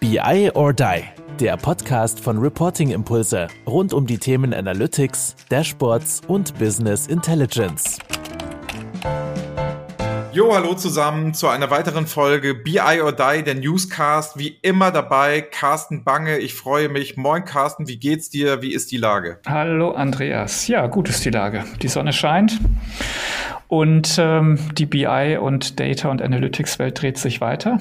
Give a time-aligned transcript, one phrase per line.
[0.00, 1.02] BI or Die,
[1.38, 7.98] der Podcast von Reporting Impulse rund um die Themen Analytics, Dashboards und Business Intelligence.
[10.32, 14.38] Jo, hallo zusammen zu einer weiteren Folge BI or Die, der Newscast.
[14.38, 16.38] Wie immer dabei, Carsten Bange.
[16.38, 17.18] Ich freue mich.
[17.18, 18.62] Moin, Carsten, wie geht's dir?
[18.62, 19.38] Wie ist die Lage?
[19.46, 20.66] Hallo, Andreas.
[20.66, 21.64] Ja, gut ist die Lage.
[21.82, 22.58] Die Sonne scheint
[23.68, 27.78] und ähm, die BI und Data und Analytics Welt dreht sich weiter.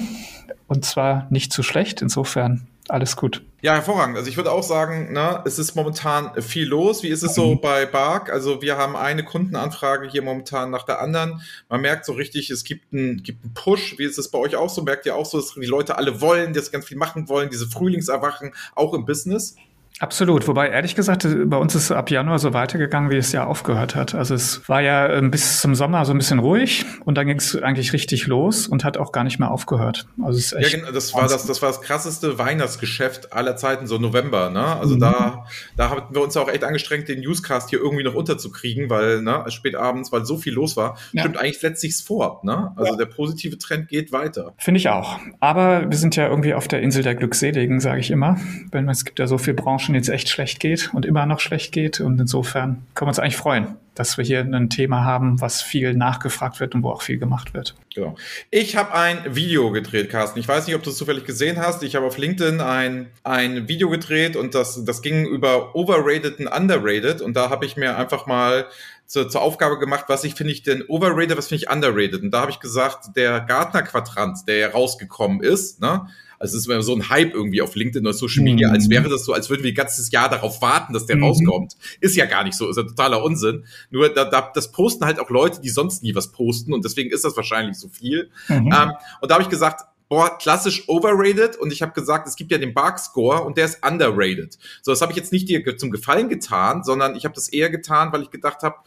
[0.70, 2.02] Und zwar nicht zu schlecht.
[2.02, 3.44] Insofern alles gut.
[3.62, 4.18] Ja, hervorragend.
[4.18, 7.04] Also ich würde auch sagen, ne, es ist momentan viel los.
[7.04, 7.62] Wie ist es so mhm.
[7.62, 8.32] bei Bark?
[8.32, 11.42] Also wir haben eine Kundenanfrage hier momentan nach der anderen.
[11.68, 13.98] Man merkt so richtig, es gibt einen, gibt einen Push.
[13.98, 14.82] Wie ist es bei euch auch so?
[14.82, 17.68] Merkt ihr auch so, dass die Leute alle wollen, dass ganz viel machen wollen, diese
[17.68, 19.56] Frühlingserwachen auch im Business?
[20.00, 23.46] Absolut, wobei ehrlich gesagt, bei uns ist es ab Januar so weitergegangen, wie es ja
[23.46, 24.16] aufgehört hat.
[24.16, 27.38] Also es war ja ähm, bis zum Sommer so ein bisschen ruhig und dann ging
[27.38, 30.08] es eigentlich richtig los und hat auch gar nicht mehr aufgehört.
[30.24, 33.58] Also es ist echt ja, genau, das war das, das war das krasseste Weihnachtsgeschäft aller
[33.58, 34.66] Zeiten, so November, ne?
[34.66, 35.02] Also mhm.
[35.02, 39.22] da, da hatten wir uns auch echt angestrengt, den Newscast hier irgendwie noch unterzukriegen, weil,
[39.22, 40.98] ne, spät abends, weil so viel los war.
[41.12, 41.24] Ja.
[41.24, 42.72] Stimmt, eigentlich setzt sich's fort, ne?
[42.78, 42.98] Also ja.
[42.98, 44.54] der positive Trend geht weiter.
[44.58, 45.20] Finde ich auch.
[45.40, 48.38] Aber wir sind ja irgendwie auf der Insel der Glückseligen, sage ich immer.
[48.72, 51.40] Wenn es gibt ja so viele Branchen, Branchen jetzt echt schlecht geht und immer noch
[51.40, 52.00] schlecht geht.
[52.00, 55.94] Und insofern können wir uns eigentlich freuen, dass wir hier ein Thema haben, was viel
[55.94, 57.76] nachgefragt wird und wo auch viel gemacht wird.
[57.94, 58.16] Genau.
[58.52, 60.40] Ich habe ein Video gedreht, Carsten.
[60.40, 61.84] Ich weiß nicht, ob du es zufällig gesehen hast.
[61.84, 66.48] Ich habe auf LinkedIn ein, ein Video gedreht und das, das ging über overrated und
[66.48, 67.22] underrated.
[67.22, 68.68] Und da habe ich mir einfach mal
[69.06, 72.22] zur, zur Aufgabe gemacht, was ich finde ich denn overrated, was finde ich underrated.
[72.22, 76.08] Und da habe ich gesagt, der Gartner-Quadrant, der ja rausgekommen ist, ne?
[76.40, 78.74] Also es ist immer so ein Hype irgendwie auf LinkedIn oder Social Media, mhm.
[78.74, 81.26] als wäre das so, als würden wir ein ganzes Jahr darauf warten, dass der mhm.
[81.26, 81.76] rauskommt.
[82.00, 83.66] Ist ja gar nicht so, ist ja totaler Unsinn.
[83.92, 87.12] Nur da, da, das posten halt auch Leute, die sonst nie was posten und deswegen
[87.12, 88.30] ist das wahrscheinlich so viel.
[88.48, 88.72] Mhm.
[88.74, 92.52] Ähm, und da habe ich gesagt, boah, klassisch overrated und ich habe gesagt, es gibt
[92.52, 94.58] ja den Bark Score und der ist underrated.
[94.82, 97.70] So, das habe ich jetzt nicht dir zum Gefallen getan, sondern ich habe das eher
[97.70, 98.78] getan, weil ich gedacht habe,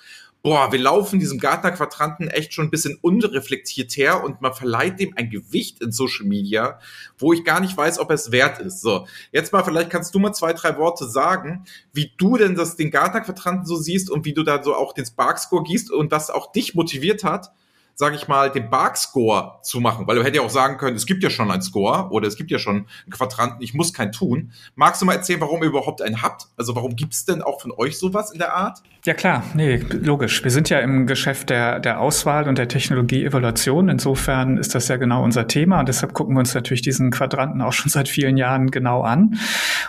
[0.43, 5.17] boah, wir laufen diesem Gartner-Quadranten echt schon ein bisschen unreflektiert her und man verleiht dem
[5.17, 6.81] ein Gewicht in Social Media,
[7.17, 8.81] wo ich gar nicht weiß, ob es wert ist.
[8.81, 12.77] So, jetzt mal, vielleicht kannst du mal zwei, drei Worte sagen, wie du denn das,
[12.77, 16.31] den Gartner-Quadranten so siehst und wie du da so auch den Spark-Score gießt und das
[16.31, 17.53] auch dich motiviert hat,
[17.95, 21.07] sage ich mal, den Bark-Score zu machen, weil du hättest ja auch sagen können, es
[21.07, 24.13] gibt ja schon einen Score oder es gibt ja schon einen Quadranten, ich muss keinen
[24.13, 24.53] tun.
[24.75, 26.47] Magst du mal erzählen, warum ihr überhaupt einen habt?
[26.57, 28.79] Also warum gibt es denn auch von euch sowas in der Art?
[29.05, 30.43] Ja klar, nee, logisch.
[30.45, 33.89] Wir sind ja im Geschäft der, der Auswahl und der Technologie-Evaluation.
[33.89, 37.63] Insofern ist das ja genau unser Thema und deshalb gucken wir uns natürlich diesen Quadranten
[37.63, 39.39] auch schon seit vielen Jahren genau an.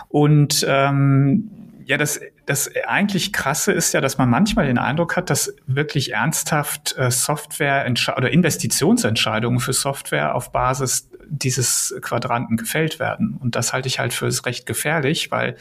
[0.08, 5.30] Und ähm, ja, das, das eigentlich krasse ist ja, dass man manchmal den Eindruck hat,
[5.30, 7.86] dass wirklich ernsthaft äh, Software
[8.16, 13.36] oder Investitionsentscheidungen für Software auf Basis dieses Quadranten gefällt werden.
[13.38, 15.56] Und das halte ich halt für recht gefährlich, weil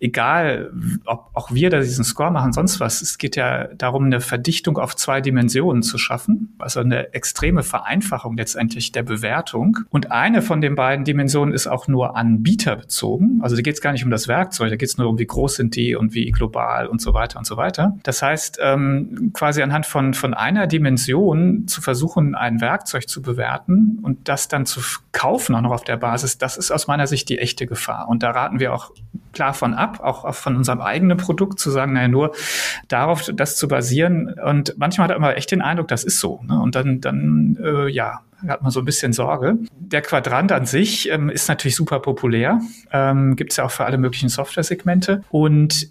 [0.00, 0.72] egal,
[1.04, 4.78] ob auch wir da diesen Score machen, sonst was, es geht ja darum, eine Verdichtung
[4.78, 9.80] auf zwei Dimensionen zu schaffen, also eine extreme Vereinfachung letztendlich der Bewertung.
[9.90, 13.40] Und eine von den beiden Dimensionen ist auch nur anbieterbezogen.
[13.42, 15.26] Also da geht es gar nicht um das Werkzeug, da geht es nur um, wie
[15.26, 17.98] groß sind die und wie global und so weiter und so weiter.
[18.02, 23.98] Das heißt, ähm, quasi anhand von, von einer Dimension zu versuchen, ein Werkzeug zu bewerten
[24.02, 24.80] und das dann zu
[25.14, 28.08] kaufen, auch noch auf der Basis, das ist aus meiner Sicht die echte Gefahr.
[28.08, 28.90] Und da raten wir auch
[29.32, 32.34] klar von ab, auch, von unserem eigenen Produkt zu sagen, naja, nur
[32.88, 34.34] darauf das zu basieren.
[34.44, 36.40] Und manchmal hat man echt den Eindruck, das ist so.
[36.46, 36.60] Ne?
[36.60, 39.56] Und dann, dann äh, ja, hat man so ein bisschen Sorge.
[39.78, 42.60] Der Quadrant an sich ähm, ist natürlich super populär,
[42.92, 45.22] ähm, gibt es ja auch für alle möglichen Software-Segmente.
[45.30, 45.88] Und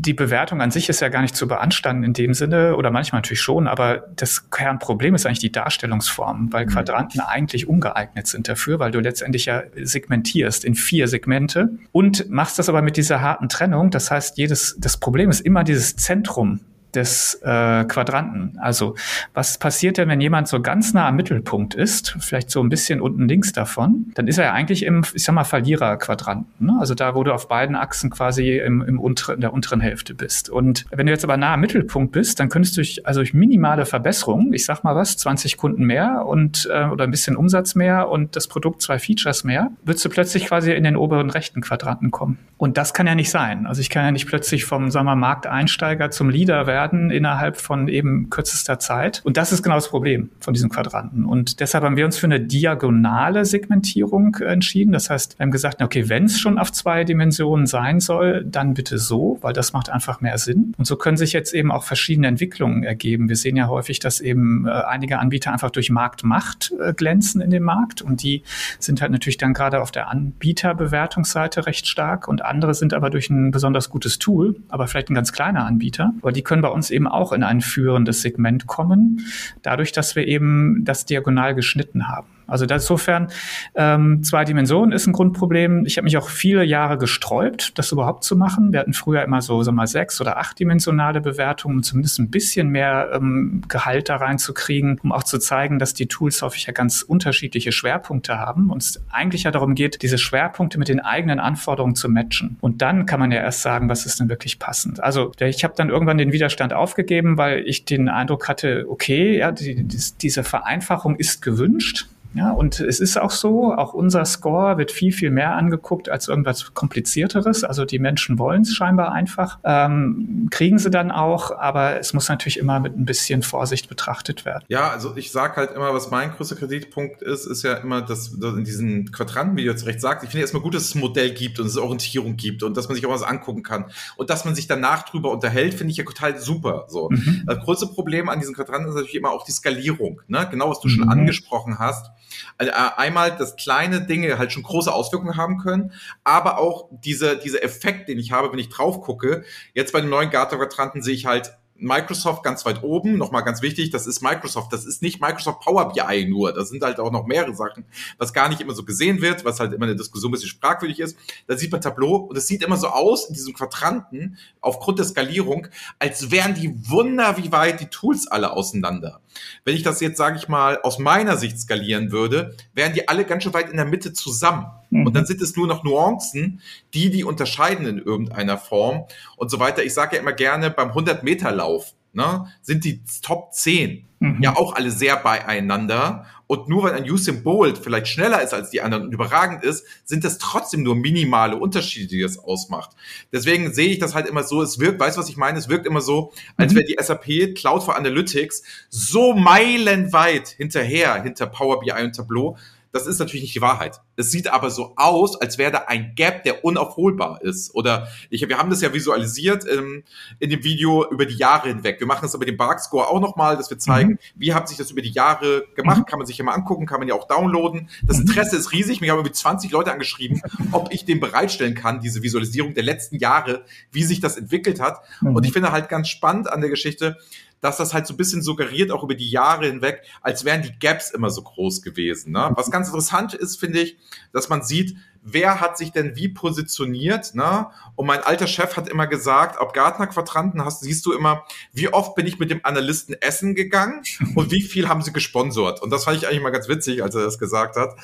[0.00, 3.18] die Bewertung an sich ist ja gar nicht zu beanstanden in dem Sinne, oder manchmal
[3.18, 6.70] natürlich schon, aber das Kernproblem ist eigentlich die Darstellungsform, weil mhm.
[6.70, 12.60] Quadranten eigentlich ungeeignet sind dafür, weil du letztendlich ja segmentierst in vier Segmente und machst
[12.60, 13.90] das aber mit dieser harten Trennung.
[13.90, 16.60] Das heißt, jedes, das Problem ist immer dieses Zentrum
[16.94, 18.58] des äh, Quadranten.
[18.60, 18.94] Also
[19.34, 23.00] was passiert denn, wenn jemand so ganz nah am Mittelpunkt ist, vielleicht so ein bisschen
[23.00, 26.66] unten links davon, dann ist er ja eigentlich im, ich sag mal, Verliererquadranten.
[26.66, 26.76] Ne?
[26.80, 30.14] Also da, wo du auf beiden Achsen quasi im, im unter, in der unteren Hälfte
[30.14, 30.48] bist.
[30.48, 33.34] Und wenn du jetzt aber nah am Mittelpunkt bist, dann könntest du durch, also durch
[33.34, 37.74] minimale Verbesserungen, ich sag mal was, 20 Kunden mehr und äh, oder ein bisschen Umsatz
[37.74, 41.60] mehr und das Produkt zwei Features mehr, würdest du plötzlich quasi in den oberen rechten
[41.60, 42.38] Quadranten kommen.
[42.56, 43.66] Und das kann ja nicht sein.
[43.66, 47.56] Also ich kann ja nicht plötzlich vom, sagen wir, Markteinsteiger zum Leader werden werden innerhalb
[47.56, 49.20] von eben kürzester Zeit.
[49.24, 51.24] Und das ist genau das Problem von diesen Quadranten.
[51.24, 54.92] Und deshalb haben wir uns für eine diagonale Segmentierung entschieden.
[54.92, 58.74] Das heißt, wir haben gesagt, okay, wenn es schon auf zwei Dimensionen sein soll, dann
[58.74, 60.72] bitte so, weil das macht einfach mehr Sinn.
[60.78, 63.28] Und so können sich jetzt eben auch verschiedene Entwicklungen ergeben.
[63.28, 67.50] Wir sehen ja häufig, dass eben äh, einige Anbieter einfach durch Marktmacht äh, glänzen in
[67.50, 68.44] dem Markt und die
[68.78, 73.30] sind halt natürlich dann gerade auf der Anbieterbewertungsseite recht stark und andere sind aber durch
[73.30, 76.90] ein besonders gutes Tool, aber vielleicht ein ganz kleiner Anbieter, aber die können bei uns
[76.90, 79.20] eben auch in ein führendes Segment kommen,
[79.62, 82.37] dadurch, dass wir eben das diagonal geschnitten haben.
[82.48, 83.28] Also insofern
[83.74, 85.84] ähm, zwei Dimensionen ist ein Grundproblem.
[85.86, 88.72] Ich habe mich auch viele Jahre gesträubt, das überhaupt zu machen.
[88.72, 92.30] Wir hatten früher immer so, sagen wir mal, sechs oder achtdimensionale Bewertungen, um zumindest ein
[92.30, 96.72] bisschen mehr ähm, Gehalt da reinzukriegen, um auch zu zeigen, dass die Tools häufig ja
[96.72, 101.40] ganz unterschiedliche Schwerpunkte haben und es eigentlich ja darum geht, diese Schwerpunkte mit den eigenen
[101.40, 102.56] Anforderungen zu matchen.
[102.60, 105.02] Und dann kann man ja erst sagen, was ist denn wirklich passend.
[105.02, 109.52] Also ich habe dann irgendwann den Widerstand aufgegeben, weil ich den Eindruck hatte, okay, ja,
[109.52, 112.06] die, die, diese Vereinfachung ist gewünscht.
[112.34, 116.28] Ja, und es ist auch so, auch unser Score wird viel, viel mehr angeguckt als
[116.28, 117.64] irgendwas Komplizierteres.
[117.64, 122.28] Also die Menschen wollen es scheinbar einfach, ähm, kriegen sie dann auch, aber es muss
[122.28, 124.64] natürlich immer mit ein bisschen Vorsicht betrachtet werden.
[124.68, 128.38] Ja, also ich sage halt immer, was mein größter Kreditpunkt ist, ist ja immer, dass,
[128.38, 130.94] dass in diesen Quadranten, wie du jetzt recht sagst, ich finde erstmal gut, dass es
[130.94, 133.86] ein Modell gibt und es Orientierung gibt und dass man sich auch was angucken kann
[134.16, 136.84] und dass man sich danach drüber unterhält, finde ich ja total super.
[136.88, 137.08] So.
[137.10, 137.44] Mhm.
[137.46, 140.20] Das größte Problem an diesen Quadranten ist natürlich immer auch die Skalierung.
[140.28, 140.46] Ne?
[140.50, 140.92] Genau, was du mhm.
[140.92, 142.10] schon angesprochen hast
[142.56, 145.92] also, äh, einmal, dass kleine Dinge halt schon große Auswirkungen haben können,
[146.24, 149.44] aber auch dieser diese Effekt, den ich habe, wenn ich drauf gucke.
[149.74, 153.90] Jetzt bei den neuen Gartner-Quadranten sehe ich halt Microsoft ganz weit oben, nochmal ganz wichtig,
[153.90, 157.26] das ist Microsoft, das ist nicht Microsoft Power BI nur, das sind halt auch noch
[157.26, 157.84] mehrere Sachen,
[158.18, 160.98] was gar nicht immer so gesehen wird, was halt immer eine Diskussion ein bisschen sprachwürdig
[160.98, 161.16] ist.
[161.46, 165.06] Da sieht man Tableau und es sieht immer so aus in diesem Quadranten, aufgrund der
[165.06, 165.68] Skalierung,
[165.98, 169.20] als wären die Wunder, wie weit die Tools alle auseinander.
[169.64, 173.24] Wenn ich das jetzt, sage ich mal, aus meiner Sicht skalieren würde, wären die alle
[173.24, 174.66] ganz schön weit in der Mitte zusammen.
[174.90, 175.06] Mhm.
[175.06, 176.60] Und dann sind es nur noch Nuancen,
[176.94, 179.04] die die unterscheiden in irgendeiner Form
[179.36, 179.82] und so weiter.
[179.82, 184.42] Ich sage ja immer gerne, beim 100-Meter-Lauf ne, sind die Top 10 mhm.
[184.42, 186.26] ja auch alle sehr beieinander.
[186.48, 189.84] Und nur weil ein Usain Bolt vielleicht schneller ist als die anderen und überragend ist,
[190.04, 192.96] sind das trotzdem nur minimale Unterschiede, die es ausmacht.
[193.30, 195.58] Deswegen sehe ich das halt immer so, es wirkt, weißt du, was ich meine?
[195.58, 196.78] Es wirkt immer so, als mhm.
[196.78, 202.56] wäre die SAP Cloud for Analytics so meilenweit hinterher, hinter Power BI und Tableau,
[202.98, 204.00] das ist natürlich nicht die Wahrheit.
[204.16, 207.74] Es sieht aber so aus, als wäre da ein Gap, der unaufholbar ist.
[207.74, 210.02] Oder ich, wir haben das ja visualisiert ähm,
[210.40, 212.00] in dem Video über die Jahre hinweg.
[212.00, 214.18] Wir machen das aber mit dem Bark Score auch nochmal, dass wir zeigen, mhm.
[214.34, 215.98] wie hat sich das über die Jahre gemacht.
[215.98, 216.06] Mhm.
[216.06, 217.88] Kann man sich ja mal angucken, kann man ja auch downloaden.
[218.02, 218.22] Das mhm.
[218.22, 219.00] Interesse ist riesig.
[219.00, 220.42] Mir haben irgendwie 20 Leute angeschrieben,
[220.72, 225.00] ob ich dem bereitstellen kann, diese Visualisierung der letzten Jahre, wie sich das entwickelt hat.
[225.20, 225.36] Mhm.
[225.36, 227.16] Und ich finde halt ganz spannend an der Geschichte,
[227.60, 230.78] dass das halt so ein bisschen suggeriert, auch über die Jahre hinweg, als wären die
[230.78, 232.32] Gaps immer so groß gewesen.
[232.32, 232.50] Ne?
[232.54, 233.98] Was ganz interessant ist, finde ich,
[234.32, 237.68] dass man sieht, wer hat sich denn wie positioniert, ne?
[237.96, 242.14] Und mein alter Chef hat immer gesagt, ob Gartner-Quadranten hast, siehst du immer, wie oft
[242.14, 244.02] bin ich mit dem Analysten essen gegangen
[244.34, 245.82] und wie viel haben sie gesponsert.
[245.82, 247.96] Und das fand ich eigentlich mal ganz witzig, als er das gesagt hat.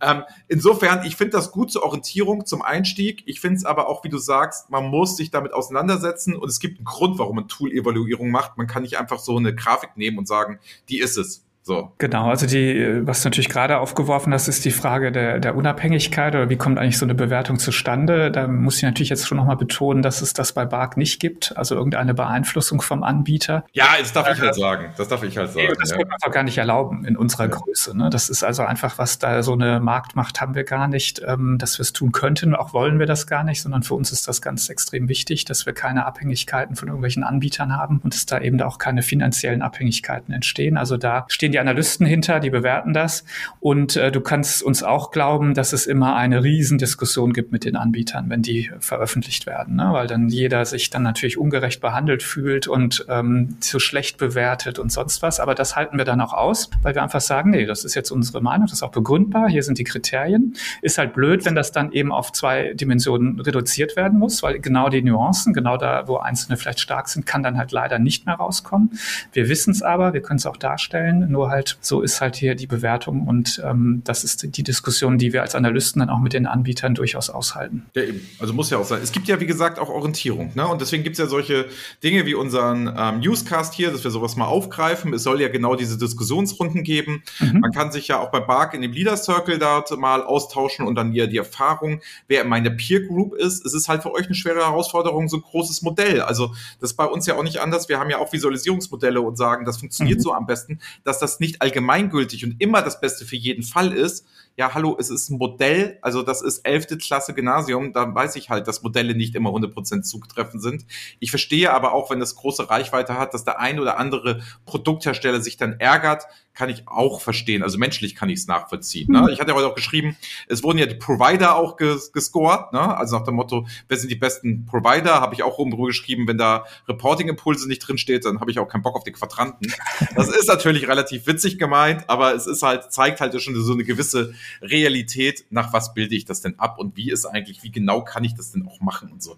[0.00, 3.22] Ähm, insofern, ich finde das gut zur Orientierung, zum Einstieg.
[3.26, 6.60] Ich finde es aber auch, wie du sagst, man muss sich damit auseinandersetzen und es
[6.60, 8.56] gibt einen Grund, warum man Tool-Evaluierung macht.
[8.56, 10.58] Man kann nicht einfach so eine Grafik nehmen und sagen,
[10.88, 11.44] die ist es.
[11.64, 11.92] So.
[11.98, 16.34] Genau, also die, was du natürlich gerade aufgeworfen hast, ist die Frage der, der Unabhängigkeit
[16.34, 18.32] oder wie kommt eigentlich so eine Bewertung zustande.
[18.32, 21.56] Da muss ich natürlich jetzt schon nochmal betonen, dass es das bei BARC nicht gibt,
[21.56, 23.64] also irgendeine Beeinflussung vom Anbieter.
[23.72, 24.86] Ja, das darf äh, ich halt sagen.
[24.96, 25.68] Das darf ich halt sagen.
[25.78, 25.96] Das ja.
[25.96, 27.50] können wir einfach gar nicht erlauben in unserer ja.
[27.50, 27.96] Größe.
[27.96, 28.10] Ne?
[28.10, 31.78] Das ist also einfach, was da so eine Marktmacht haben wir gar nicht, ähm, dass
[31.78, 32.56] wir es tun könnten.
[32.56, 35.64] Auch wollen wir das gar nicht, sondern für uns ist das ganz extrem wichtig, dass
[35.64, 40.34] wir keine Abhängigkeiten von irgendwelchen Anbietern haben und dass da eben auch keine finanziellen Abhängigkeiten
[40.34, 40.76] entstehen.
[40.76, 43.24] Also da stehen stehen die Analysten hinter, die bewerten das.
[43.60, 47.76] Und äh, du kannst uns auch glauben, dass es immer eine Riesendiskussion gibt mit den
[47.76, 49.90] Anbietern, wenn die veröffentlicht werden, ne?
[49.92, 54.90] weil dann jeder sich dann natürlich ungerecht behandelt fühlt und ähm, zu schlecht bewertet und
[54.90, 55.40] sonst was.
[55.40, 58.10] Aber das halten wir dann auch aus, weil wir einfach sagen, nee, das ist jetzt
[58.10, 60.54] unsere Meinung, das ist auch begründbar, hier sind die Kriterien.
[60.80, 64.88] Ist halt blöd, wenn das dann eben auf zwei Dimensionen reduziert werden muss, weil genau
[64.88, 68.36] die Nuancen, genau da, wo Einzelne vielleicht stark sind, kann dann halt leider nicht mehr
[68.36, 68.98] rauskommen.
[69.32, 72.36] Wir wissen es aber, wir können es auch darstellen, nur nur halt, so ist halt
[72.36, 76.20] hier die Bewertung und ähm, das ist die Diskussion, die wir als Analysten dann auch
[76.20, 77.86] mit den Anbietern durchaus aushalten.
[77.94, 78.20] Ja, eben.
[78.38, 79.00] Also muss ja auch sein.
[79.02, 80.52] Es gibt ja, wie gesagt, auch Orientierung.
[80.54, 80.66] Ne?
[80.68, 81.66] Und deswegen gibt es ja solche
[82.04, 85.12] Dinge wie unseren ähm, Newscast hier, dass wir sowas mal aufgreifen.
[85.12, 87.24] Es soll ja genau diese Diskussionsrunden geben.
[87.40, 87.58] Mhm.
[87.58, 90.94] Man kann sich ja auch bei Bark in dem Leader Circle da mal austauschen und
[90.94, 93.66] dann hier die Erfahrung, wer in meiner Peer Group ist.
[93.66, 96.20] Es ist halt für euch eine schwere Herausforderung, so ein großes Modell.
[96.20, 97.88] Also das ist bei uns ja auch nicht anders.
[97.88, 100.22] Wir haben ja auch Visualisierungsmodelle und sagen, das funktioniert mhm.
[100.22, 104.26] so am besten, dass das nicht allgemeingültig und immer das Beste für jeden Fall ist.
[104.56, 108.50] Ja, hallo, es ist ein Modell, also das ist elfte Klasse Gymnasium, da weiß ich
[108.50, 110.84] halt, dass Modelle nicht immer 100% zutreffend sind.
[111.20, 115.40] Ich verstehe aber auch, wenn das große Reichweite hat, dass der ein oder andere Produkthersteller
[115.40, 117.62] sich dann ärgert, kann ich auch verstehen.
[117.62, 119.10] Also menschlich kann ich es nachvollziehen.
[119.10, 119.22] Ne?
[119.22, 119.28] Mhm.
[119.28, 120.16] Ich hatte ja heute auch geschrieben,
[120.48, 122.72] es wurden ja die Provider auch ges gescored.
[122.72, 122.96] Ne?
[122.96, 125.20] Also nach dem Motto, wer sind die besten Provider?
[125.20, 128.58] Habe ich auch oben drüber geschrieben, wenn da Reporting-Impulse nicht drin steht, dann habe ich
[128.58, 129.72] auch keinen Bock auf die Quadranten.
[130.14, 133.84] Das ist natürlich relativ witzig gemeint, aber es ist halt, zeigt halt schon so eine
[133.84, 138.02] gewisse Realität, nach was bilde ich das denn ab und wie ist eigentlich, wie genau
[138.02, 139.36] kann ich das denn auch machen und so.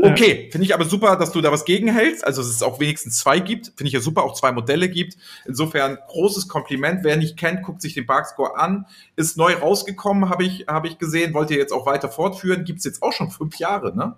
[0.00, 2.24] Okay, finde ich aber super, dass du da was gegenhältst.
[2.24, 5.16] Also dass es auch wenigstens zwei gibt, finde ich ja super, auch zwei Modelle gibt.
[5.46, 7.04] Insofern großes Kompliment.
[7.04, 8.86] Wer nicht kennt, guckt sich den Barkscore an.
[9.16, 11.34] Ist neu rausgekommen, habe ich, hab ich gesehen.
[11.34, 12.64] Wollt ihr jetzt auch weiter fortführen?
[12.64, 14.16] Gibt es jetzt auch schon fünf Jahre, ne?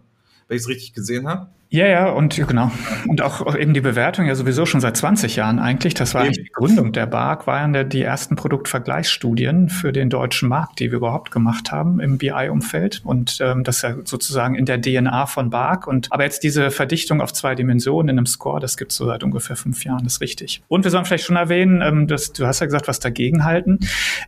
[0.48, 1.48] Wenn ich es richtig gesehen habe.
[1.74, 2.70] Ja, ja, und genau.
[3.08, 5.92] Und auch eben die Bewertung ja sowieso schon seit 20 Jahren eigentlich.
[5.94, 10.48] Das war eigentlich die Gründung der BARC, waren ja die ersten Produktvergleichsstudien für den deutschen
[10.48, 13.02] Markt, die wir überhaupt gemacht haben im BI-Umfeld.
[13.02, 15.88] Und ähm, das ist ja sozusagen in der DNA von BARC.
[15.88, 19.06] Und aber jetzt diese Verdichtung auf zwei Dimensionen in einem Score, das gibt es so
[19.06, 20.62] seit ungefähr fünf Jahren, das ist richtig.
[20.68, 23.80] Und wir sollen vielleicht schon erwähnen, ähm, dass, du hast ja gesagt, was dagegen halten.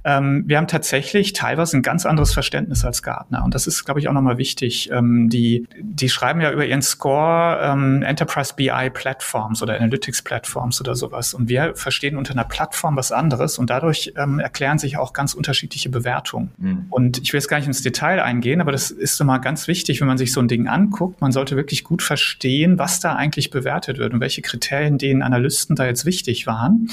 [0.03, 3.45] Ähm, wir haben tatsächlich teilweise ein ganz anderes Verständnis als Gartner.
[3.45, 4.91] Und das ist, glaube ich, auch nochmal wichtig.
[4.91, 10.81] Ähm, die, die schreiben ja über ihren Score ähm, Enterprise BI Platforms oder Analytics Platforms
[10.81, 11.35] oder sowas.
[11.35, 15.35] Und wir verstehen unter einer Plattform was anderes und dadurch ähm, erklären sich auch ganz
[15.35, 16.51] unterschiedliche Bewertungen.
[16.59, 16.87] Mhm.
[16.91, 20.01] Und ich will jetzt gar nicht ins Detail eingehen, aber das ist immer ganz wichtig,
[20.01, 21.21] wenn man sich so ein Ding anguckt.
[21.21, 25.77] Man sollte wirklich gut verstehen, was da eigentlich bewertet wird und welche Kriterien den Analysten
[25.77, 26.89] da jetzt wichtig waren.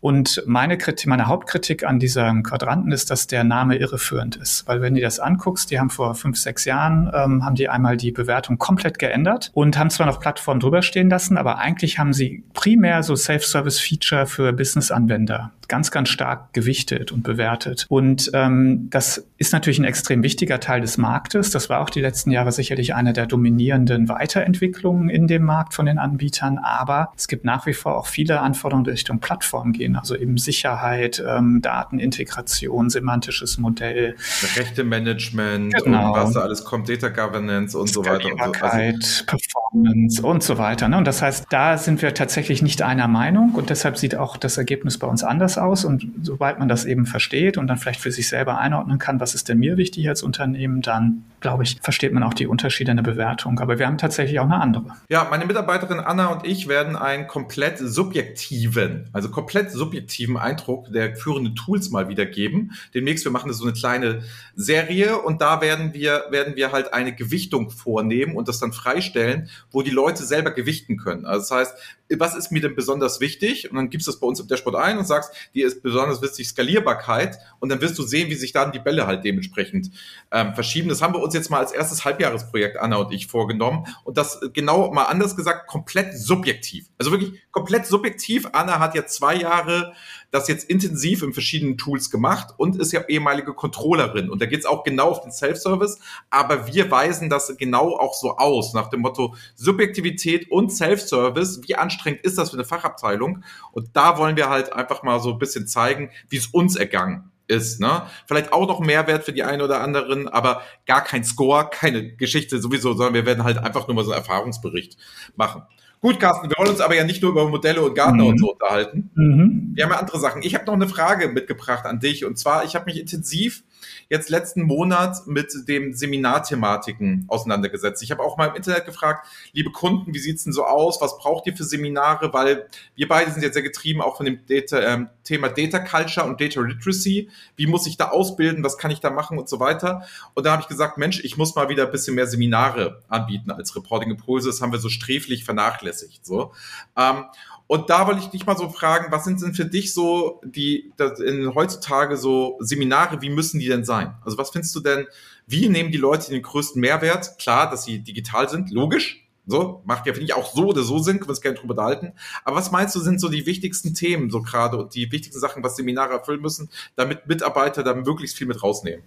[0.00, 4.66] Und meine Kritik, meine Hauptkritik an diesem Quadranten ist, dass der Name irreführend ist.
[4.66, 7.96] Weil wenn du das anguckst, die haben vor fünf, sechs Jahren, ähm, haben die einmal
[7.96, 11.98] die Bewertung komplett geändert und haben haben zwar noch Plattformen drüber stehen lassen, aber eigentlich
[11.98, 17.86] haben sie primär so Self-Service-Feature für Business-Anwender ganz, ganz stark gewichtet und bewertet.
[17.88, 21.50] Und ähm, das ist natürlich ein extrem wichtiger Teil des Marktes.
[21.50, 25.86] Das war auch die letzten Jahre sicherlich eine der dominierenden Weiterentwicklungen in dem Markt von
[25.86, 26.58] den Anbietern.
[26.58, 29.96] Aber es gibt nach wie vor auch viele Anforderungen, die Richtung Plattform gehen.
[29.96, 34.16] Also eben Sicherheit, ähm, Datenintegration, semantisches Modell.
[34.56, 36.12] Rechte-Management genau.
[36.12, 38.28] und was da alles kommt, Data Governance und so weiter.
[38.32, 38.64] Und so.
[38.64, 40.88] Also, Performance und so weiter.
[40.88, 40.96] Ne?
[40.98, 44.58] Und das heißt, da sind wir tatsächlich nicht einer Meinung und deshalb sieht auch das
[44.58, 45.84] Ergebnis bei uns anders aus.
[45.84, 49.34] Und sobald man das eben versteht und dann vielleicht für sich selber einordnen kann, was
[49.34, 52.96] ist denn mir wichtig als Unternehmen, dann glaube ich, versteht man auch die Unterschiede in
[52.96, 53.60] der Bewertung.
[53.60, 54.86] Aber wir haben tatsächlich auch eine andere.
[55.10, 61.14] Ja, meine Mitarbeiterin Anna und ich werden einen komplett subjektiven, also komplett subjektiven Eindruck der
[61.16, 62.72] führenden Tools mal wiedergeben.
[62.94, 64.22] Demnächst, wir machen so eine kleine
[64.56, 69.50] Serie und da werden wir, werden wir halt eine Gewichtung vornehmen und das dann freistellen,
[69.70, 71.26] wo die Leute selber gewichten können.
[71.26, 71.74] Also das heißt,
[72.18, 73.70] was ist mir denn besonders wichtig?
[73.70, 76.22] Und dann gibst du das bei uns im Dashboard ein und sagst, dir ist besonders
[76.22, 79.90] wichtig Skalierbarkeit und dann wirst du sehen, wie sich dann die Bälle halt dementsprechend
[80.30, 80.88] ähm, verschieben.
[80.88, 84.40] Das haben wir uns jetzt mal als erstes Halbjahresprojekt Anna und ich vorgenommen und das
[84.52, 86.86] genau mal anders gesagt komplett subjektiv.
[86.98, 88.48] Also wirklich komplett subjektiv.
[88.52, 89.92] Anna hat ja zwei Jahre
[90.30, 94.30] das jetzt intensiv in verschiedenen Tools gemacht und ist ja ehemalige Controllerin.
[94.30, 96.00] Und da geht es auch genau auf den Self-Service,
[96.30, 101.60] aber wir weisen das genau auch so aus, nach dem Motto Subjektivität und Self-Service.
[101.66, 103.44] Wie anstrengend ist das für eine Fachabteilung?
[103.72, 107.30] Und da wollen wir halt einfach mal so ein bisschen zeigen, wie es uns ergangen
[107.46, 107.80] ist.
[107.80, 108.02] Ne?
[108.26, 112.60] Vielleicht auch noch Mehrwert für die einen oder anderen, aber gar kein Score, keine Geschichte
[112.60, 114.96] sowieso, sondern wir werden halt einfach nur mal so einen Erfahrungsbericht
[115.36, 115.62] machen.
[116.00, 118.28] Gut, Carsten, wir wollen uns aber ja nicht nur über Modelle und Gartner mhm.
[118.28, 119.10] und so unterhalten.
[119.14, 119.70] Mhm.
[119.72, 120.42] Wir haben ja andere Sachen.
[120.42, 122.26] Ich habe noch eine Frage mitgebracht an dich.
[122.26, 123.62] Und zwar, ich habe mich intensiv
[124.08, 128.02] jetzt letzten Monat mit dem Seminarthematiken auseinandergesetzt.
[128.02, 131.00] Ich habe auch mal im Internet gefragt, liebe Kunden, wie sieht's denn so aus?
[131.00, 132.32] Was braucht ihr für Seminare?
[132.32, 136.26] Weil wir beide sind jetzt sehr getrieben auch von dem Data, ähm, Thema Data Culture
[136.26, 137.30] und Data Literacy.
[137.56, 138.62] Wie muss ich da ausbilden?
[138.62, 140.02] Was kann ich da machen und so weiter?
[140.34, 143.50] Und da habe ich gesagt, Mensch, ich muss mal wieder ein bisschen mehr Seminare anbieten
[143.50, 144.48] als Reporting Impulse.
[144.48, 146.24] Das haben wir so sträflich vernachlässigt.
[146.24, 146.52] So.
[146.96, 147.24] Ähm,
[147.66, 150.92] und da wollte ich dich mal so fragen, was sind denn für dich so die
[150.96, 153.93] das in, heutzutage so Seminare, wie müssen die denn sein?
[154.24, 155.06] Also was findest du denn,
[155.46, 157.38] wie nehmen die Leute den größten Mehrwert?
[157.38, 160.98] Klar, dass sie digital sind, logisch, So, macht ja, finde ich, auch so oder so
[160.98, 162.14] Sinn, können wir uns gerne drüber unterhalten.
[162.44, 165.62] Aber was meinst du, sind so die wichtigsten Themen so gerade und die wichtigsten Sachen,
[165.62, 169.04] was Seminare erfüllen müssen, damit Mitarbeiter da möglichst viel mit rausnehmen?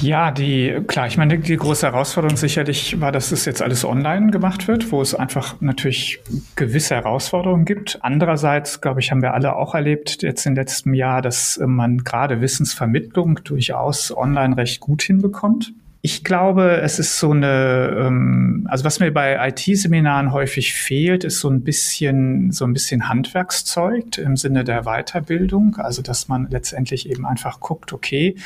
[0.00, 4.30] Ja, die, klar, ich meine, die große Herausforderung sicherlich war, dass es jetzt alles online
[4.30, 6.20] gemacht wird, wo es einfach natürlich
[6.56, 7.98] gewisse Herausforderungen gibt.
[8.02, 12.40] Andererseits, glaube ich, haben wir alle auch erlebt jetzt im letzten Jahr, dass man gerade
[12.40, 15.72] Wissensvermittlung durchaus online recht gut hinbekommt.
[16.06, 21.40] Ich glaube, es ist so eine, ähm, also was mir bei IT-Seminaren häufig fehlt, ist
[21.40, 25.76] so ein bisschen, so ein bisschen Handwerkszeug im Sinne der Weiterbildung.
[25.76, 28.36] Also, dass man letztendlich eben einfach guckt, okay,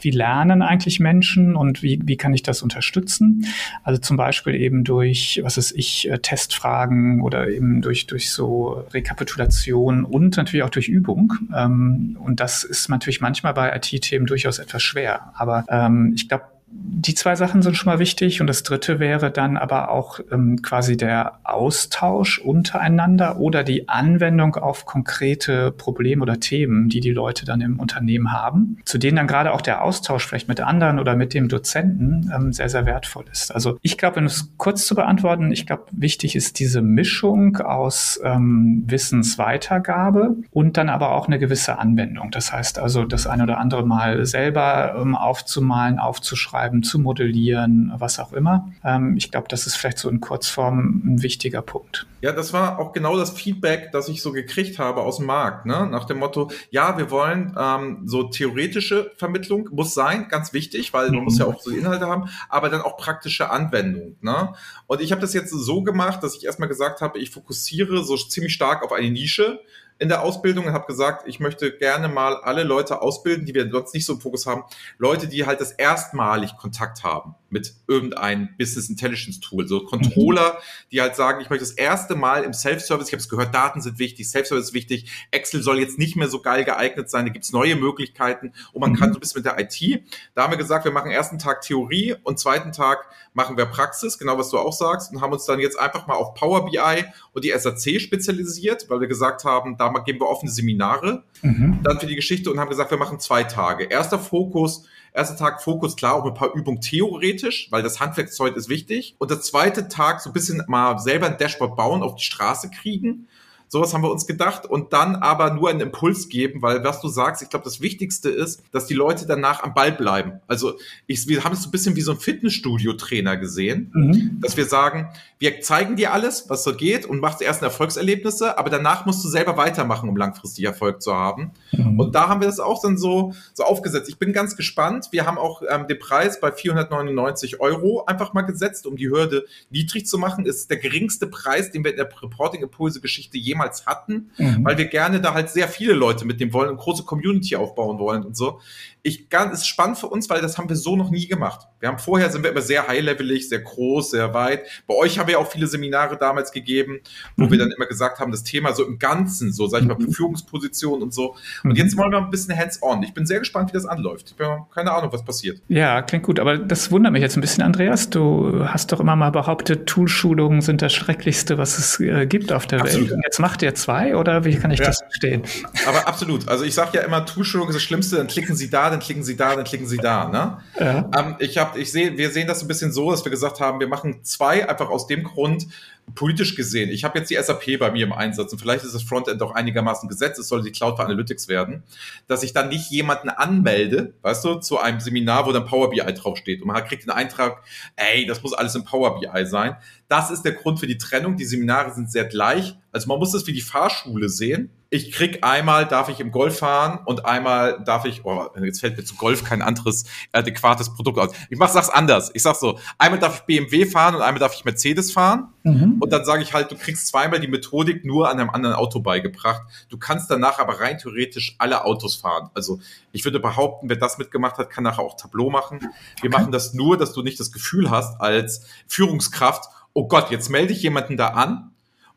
[0.00, 3.44] wie lernen eigentlich Menschen und wie, wie kann ich das unterstützen?
[3.82, 8.84] Also zum Beispiel eben durch, was ist ich, äh, Testfragen oder eben durch, durch so
[8.94, 11.32] Rekapitulation und natürlich auch durch Übung.
[11.52, 15.32] Ähm, und das ist natürlich manchmal bei IT-Themen durchaus etwas schwer.
[15.34, 18.40] Aber ähm, ich glaube, die zwei Sachen sind schon mal wichtig.
[18.40, 24.56] Und das dritte wäre dann aber auch ähm, quasi der Austausch untereinander oder die Anwendung
[24.56, 29.26] auf konkrete Probleme oder Themen, die die Leute dann im Unternehmen haben, zu denen dann
[29.26, 33.24] gerade auch der Austausch vielleicht mit anderen oder mit dem Dozenten ähm, sehr, sehr wertvoll
[33.32, 33.52] ist.
[33.52, 38.20] Also ich glaube, um es kurz zu beantworten, ich glaube, wichtig ist diese Mischung aus
[38.22, 42.30] ähm, Wissensweitergabe und dann aber auch eine gewisse Anwendung.
[42.30, 47.92] Das heißt also, das ein oder andere Mal selber ähm, aufzumalen, aufzuschreiben, schreiben, zu modellieren,
[47.96, 48.70] was auch immer.
[48.84, 52.06] Ähm, ich glaube, das ist vielleicht so in Kurzform ein wichtiger Punkt.
[52.20, 55.64] Ja, das war auch genau das Feedback, das ich so gekriegt habe aus dem Markt,
[55.64, 55.86] ne?
[55.90, 61.10] nach dem Motto, ja, wir wollen ähm, so theoretische Vermittlung, muss sein, ganz wichtig, weil
[61.10, 61.54] man muss ja mhm.
[61.54, 64.16] auch so Inhalte haben, aber dann auch praktische Anwendung.
[64.20, 64.52] Ne?
[64.86, 68.16] Und ich habe das jetzt so gemacht, dass ich erstmal gesagt habe, ich fokussiere so
[68.16, 69.60] ziemlich stark auf eine Nische,
[70.00, 73.70] in der Ausbildung und habe gesagt, ich möchte gerne mal alle Leute ausbilden, die wir
[73.70, 74.64] sonst nicht so im Fokus haben.
[74.98, 79.66] Leute, die halt das erstmalig Kontakt haben mit irgendeinem Business Intelligence Tool.
[79.68, 80.58] So Controller,
[80.90, 83.80] die halt sagen, ich möchte das erste Mal im Self-Service, ich habe es gehört, Daten
[83.80, 87.32] sind wichtig, Self-Service ist wichtig, Excel soll jetzt nicht mehr so geil geeignet sein, da
[87.32, 88.96] gibt's neue Möglichkeiten und man mhm.
[88.96, 90.04] kann so ein bisschen mit der IT.
[90.34, 94.18] Da haben wir gesagt, wir machen ersten Tag Theorie und zweiten Tag machen wir Praxis,
[94.18, 97.04] genau was du auch sagst, und haben uns dann jetzt einfach mal auf Power BI
[97.32, 101.80] und die SAC spezialisiert, weil wir gesagt haben, da geben wir offene Seminare mhm.
[101.82, 103.84] dann für die Geschichte und haben gesagt, wir machen zwei Tage.
[103.84, 108.68] Erster Fokus, Erster Tag Fokus, klar, auch ein paar Übungen theoretisch, weil das Handwerkszeug ist
[108.68, 109.16] wichtig.
[109.18, 112.70] Und der zweite Tag so ein bisschen mal selber ein Dashboard bauen, auf die Straße
[112.70, 113.26] kriegen
[113.72, 117.06] Sowas haben wir uns gedacht und dann aber nur einen Impuls geben, weil was du
[117.06, 120.40] sagst, ich glaube, das Wichtigste ist, dass die Leute danach am Ball bleiben.
[120.48, 120.74] Also
[121.06, 124.40] ich, wir haben es so ein bisschen wie so ein Fitnessstudio-Trainer gesehen, mhm.
[124.40, 128.70] dass wir sagen, wir zeigen dir alles, was so geht und machst erst Erfolgserlebnisse, aber
[128.70, 131.52] danach musst du selber weitermachen, um langfristig Erfolg zu haben.
[131.70, 132.00] Mhm.
[132.00, 134.08] Und da haben wir das auch dann so, so aufgesetzt.
[134.08, 135.08] Ich bin ganz gespannt.
[135.12, 139.46] Wir haben auch ähm, den Preis bei 499 Euro einfach mal gesetzt, um die Hürde
[139.70, 140.44] niedrig zu machen.
[140.44, 144.64] Ist der geringste Preis, den wir in der Reporting-Impulse-Geschichte jemals jemals hatten, mhm.
[144.64, 148.24] weil wir gerne da halt sehr viele Leute mitnehmen wollen und große Community aufbauen wollen
[148.24, 148.60] und so
[149.02, 151.66] ich ganz ist spannend für uns, weil das haben wir so noch nie gemacht.
[151.78, 154.66] Wir haben vorher sind wir immer sehr high-levelig, sehr groß, sehr weit.
[154.86, 157.00] Bei euch haben wir auch viele Seminare damals gegeben,
[157.36, 157.50] wo mhm.
[157.50, 160.12] wir dann immer gesagt haben, das Thema so im Ganzen, so sag ich mal, mhm.
[160.12, 161.36] Führungsposition und so.
[161.64, 161.76] Und mhm.
[161.76, 163.02] jetzt wollen wir ein bisschen hands-on.
[163.02, 164.34] Ich bin sehr gespannt, wie das anläuft.
[164.38, 165.62] Ich habe keine Ahnung, was passiert.
[165.68, 168.10] Ja, klingt gut, aber das wundert mich jetzt ein bisschen, Andreas.
[168.10, 172.66] Du hast doch immer mal behauptet, Toolschulungen sind das Schrecklichste, was es äh, gibt auf
[172.66, 173.08] der absolut.
[173.08, 173.16] Welt.
[173.16, 174.86] Und jetzt macht ihr zwei oder wie kann ich ja.
[174.86, 175.42] das verstehen?
[175.84, 176.48] Aber absolut.
[176.48, 179.24] Also ich sage ja immer, Toolschulung ist das Schlimmste, dann klicken Sie da, dann klicken
[179.24, 180.28] Sie da, dann klicken Sie da.
[180.28, 180.58] Ne?
[180.78, 181.10] Ja.
[181.18, 183.80] Ähm, ich hab, ich sehe, wir sehen das ein bisschen so, dass wir gesagt haben,
[183.80, 185.66] wir machen zwei einfach aus dem Grund,
[186.14, 186.90] politisch gesehen.
[186.90, 189.52] Ich habe jetzt die SAP bei mir im Einsatz und vielleicht ist das Frontend auch
[189.52, 191.82] einigermaßen gesetzt, es soll die Cloud für Analytics werden,
[192.26, 196.00] dass ich dann nicht jemanden anmelde, weißt du, zu einem Seminar, wo dann Power BI
[196.00, 197.62] draufsteht und man kriegt den Eintrag,
[197.96, 199.76] ey, das muss alles in Power BI sein.
[200.08, 201.36] Das ist der Grund für die Trennung.
[201.36, 202.76] Die Seminare sind sehr gleich.
[202.90, 206.58] Also man muss das wie die Fahrschule sehen ich krieg einmal darf ich im Golf
[206.58, 211.18] fahren und einmal darf ich, oh, jetzt fällt mir zu Golf kein anderes adäquates Produkt
[211.20, 211.30] aus.
[211.48, 212.32] Ich mach, sag's anders.
[212.34, 215.54] Ich sag so, einmal darf ich BMW fahren und einmal darf ich Mercedes fahren.
[215.62, 215.98] Mhm.
[216.00, 218.98] Und dann sage ich halt, du kriegst zweimal die Methodik nur an einem anderen Auto
[218.98, 219.62] beigebracht.
[219.90, 222.50] Du kannst danach aber rein theoretisch alle Autos fahren.
[222.54, 222.80] Also
[223.12, 225.78] ich würde behaupten, wer das mitgemacht hat, kann nachher auch Tableau machen.
[226.20, 226.40] Wir okay.
[226.40, 230.72] machen das nur, dass du nicht das Gefühl hast als Führungskraft, oh Gott, jetzt melde
[230.72, 231.69] ich jemanden da an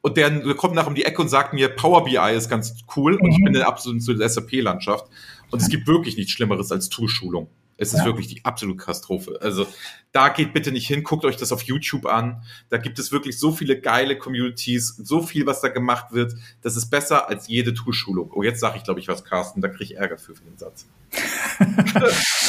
[0.03, 2.75] und der, der kommt nach um die Ecke und sagt mir, Power BI ist ganz
[2.95, 3.45] cool und ich mhm.
[3.45, 5.05] bin in der SAP-Landschaft.
[5.49, 7.47] Und es gibt wirklich nichts Schlimmeres als Toolschulung.
[7.77, 8.05] Es ist ja.
[8.05, 9.39] wirklich die absolute Katastrophe.
[9.41, 9.67] Also
[10.12, 12.43] Da geht bitte nicht hin, guckt euch das auf YouTube an.
[12.69, 16.36] Da gibt es wirklich so viele geile Communities, so viel, was da gemacht wird.
[16.62, 18.31] Das ist besser als jede Toolschulung.
[18.33, 19.62] Oh, jetzt sage ich, glaube ich, was, Carsten.
[19.62, 20.86] Da kriege ich Ärger für, für den Satz.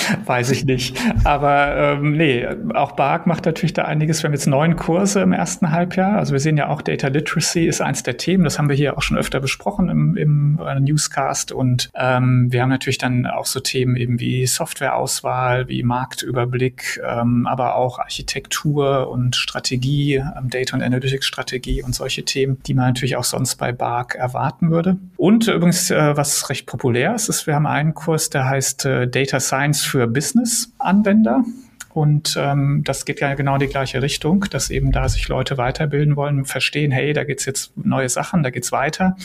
[0.26, 0.96] Weiß ich nicht.
[1.24, 4.22] Aber ähm, nee, auch Bark macht natürlich da einiges.
[4.22, 6.16] Wir haben jetzt neun Kurse im ersten Halbjahr.
[6.16, 8.44] Also wir sehen ja auch Data Literacy ist eins der Themen.
[8.44, 11.52] Das haben wir hier auch schon öfter besprochen im, im äh, Newscast.
[11.52, 17.46] Und ähm, wir haben natürlich dann auch so Themen eben wie Softwareauswahl, wie Marktüberblick, ähm,
[17.46, 22.86] aber auch Architektur und Strategie, ähm, Data und Analytics Strategie und solche Themen, die man
[22.86, 24.96] natürlich auch sonst bei Bark erwarten würde.
[25.16, 29.08] Und übrigens, äh, was recht populär ist, ist, wir haben einen Kurs, der heißt äh,
[29.08, 31.44] Data Science für Business-Anwender.
[31.92, 35.58] Und ähm, das geht ja genau in die gleiche Richtung, dass eben da sich Leute
[35.58, 39.16] weiterbilden wollen, verstehen, hey, da geht's jetzt neue Sachen, da geht's weiter.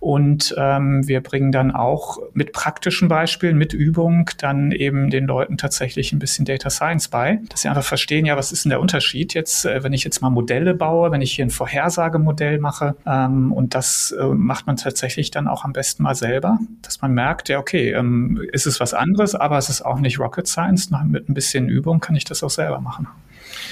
[0.00, 5.56] Und ähm, wir bringen dann auch mit praktischen Beispielen, mit Übung dann eben den Leuten
[5.56, 8.80] tatsächlich ein bisschen Data Science bei, dass sie einfach verstehen, ja, was ist denn der
[8.80, 12.96] Unterschied jetzt, äh, wenn ich jetzt mal Modelle baue, wenn ich hier ein Vorhersagemodell mache.
[13.06, 17.12] Ähm, und das äh, macht man tatsächlich dann auch am besten mal selber, dass man
[17.12, 20.90] merkt, ja, okay, ähm, ist es was anderes, aber es ist auch nicht Rocket Science,
[21.04, 23.06] mit ein bisschen Übung Übung kann ich das auch selber machen.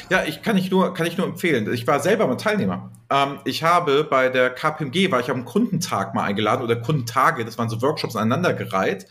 [0.09, 1.73] Ja, ich kann ich nur, kann ich nur empfehlen.
[1.73, 2.91] Ich war selber mal Teilnehmer.
[3.11, 7.59] Ähm, ich habe bei der KPMG, war ich am Kundentag mal eingeladen oder Kundentage, das
[7.59, 9.07] waren so Workshops aneinandergereiht.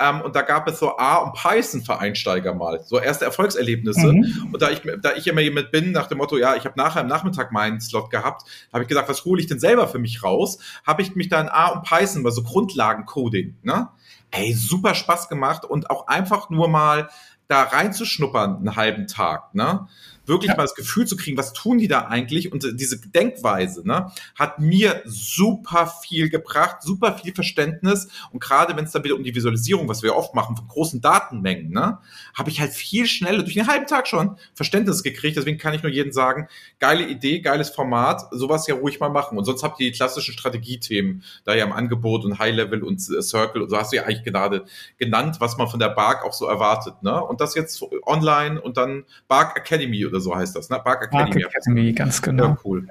[0.00, 4.12] Ähm, und da gab es so A- und Python für Einsteiger mal, so erste Erfolgserlebnisse.
[4.12, 4.50] Mhm.
[4.52, 7.00] Und da ich, da ich immer jemand bin, nach dem Motto, ja, ich habe nachher
[7.00, 10.22] am Nachmittag meinen Slot gehabt, habe ich gesagt, was hole ich denn selber für mich
[10.22, 10.58] raus?
[10.86, 13.88] Habe ich mich da in A und Python, war so Grundlagencoding, ne?
[14.32, 17.08] Ey, super Spaß gemacht und auch einfach nur mal
[17.48, 19.88] da reinzuschnuppern einen halben Tag, ne?
[20.26, 20.56] Wirklich ja.
[20.56, 22.52] mal das Gefühl zu kriegen, was tun die da eigentlich?
[22.52, 28.08] Und diese Denkweise ne, hat mir super viel gebracht, super viel Verständnis.
[28.32, 31.00] Und gerade wenn es dann wieder um die Visualisierung, was wir oft machen, von großen
[31.00, 31.98] Datenmengen, ne,
[32.34, 35.36] habe ich halt viel schneller durch den halben Tag schon Verständnis gekriegt.
[35.36, 39.38] Deswegen kann ich nur jedem sagen, geile Idee, geiles Format, sowas ja ruhig mal machen.
[39.38, 43.00] Und sonst habt ihr die klassischen Strategiethemen da ja im Angebot und High Level und
[43.00, 44.64] Circle und so hast du ja eigentlich gerade
[44.98, 47.02] genannt, was man von der Bark auch so erwartet.
[47.02, 47.22] Ne?
[47.22, 50.80] Und das jetzt online und dann Bark Academy oder oder so heißt das, ne?
[50.82, 51.42] Park Academy.
[51.42, 52.44] Park Academy, ganz genau.
[52.44, 52.86] Ja, cool.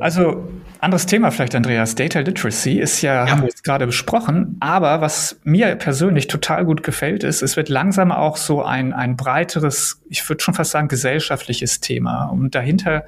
[0.00, 0.48] Also,
[0.80, 1.94] anderes Thema vielleicht, Andreas.
[1.94, 3.30] Data Literacy ist ja, ja.
[3.30, 4.56] haben wir jetzt gerade besprochen.
[4.60, 9.16] Aber was mir persönlich total gut gefällt, ist, es wird langsam auch so ein, ein
[9.16, 12.26] breiteres, ich würde schon fast sagen, gesellschaftliches Thema.
[12.26, 13.04] Und dahinter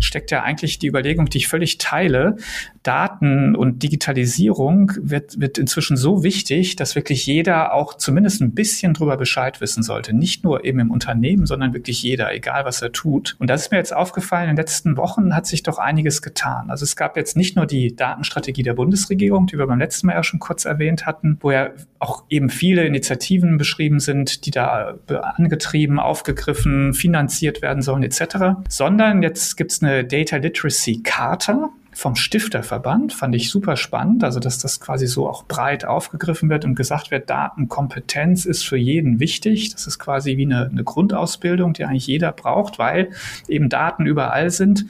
[0.00, 2.36] steckt ja eigentlich die Überlegung, die ich völlig teile.
[2.82, 8.92] Daten und Digitalisierung wird, wird inzwischen so wichtig, dass wirklich jeder auch zumindest ein bisschen
[8.92, 10.14] drüber Bescheid wissen sollte.
[10.14, 13.36] Nicht nur eben im Unternehmen, sondern wirklich jeder, egal was er tut.
[13.38, 16.70] Und das ist mir jetzt aufgefallen, in den letzten Wochen hat sich doch einiges getan.
[16.70, 20.14] Also es gab jetzt nicht nur die Datenstrategie der Bundesregierung, die wir beim letzten Mal
[20.14, 24.94] ja schon kurz erwähnt hatten, wo ja auch eben viele Initiativen beschrieben sind, die da
[25.36, 32.16] angetrieben, aufgegriffen, finanziert werden sollen etc., sondern jetzt gibt es eine Data Literacy Charta, vom
[32.16, 36.74] Stifterverband, fand ich super spannend, also dass das quasi so auch breit aufgegriffen wird und
[36.74, 39.72] gesagt wird, Datenkompetenz ist für jeden wichtig.
[39.72, 43.10] Das ist quasi wie eine, eine Grundausbildung, die eigentlich jeder braucht, weil
[43.48, 44.86] eben Daten überall sind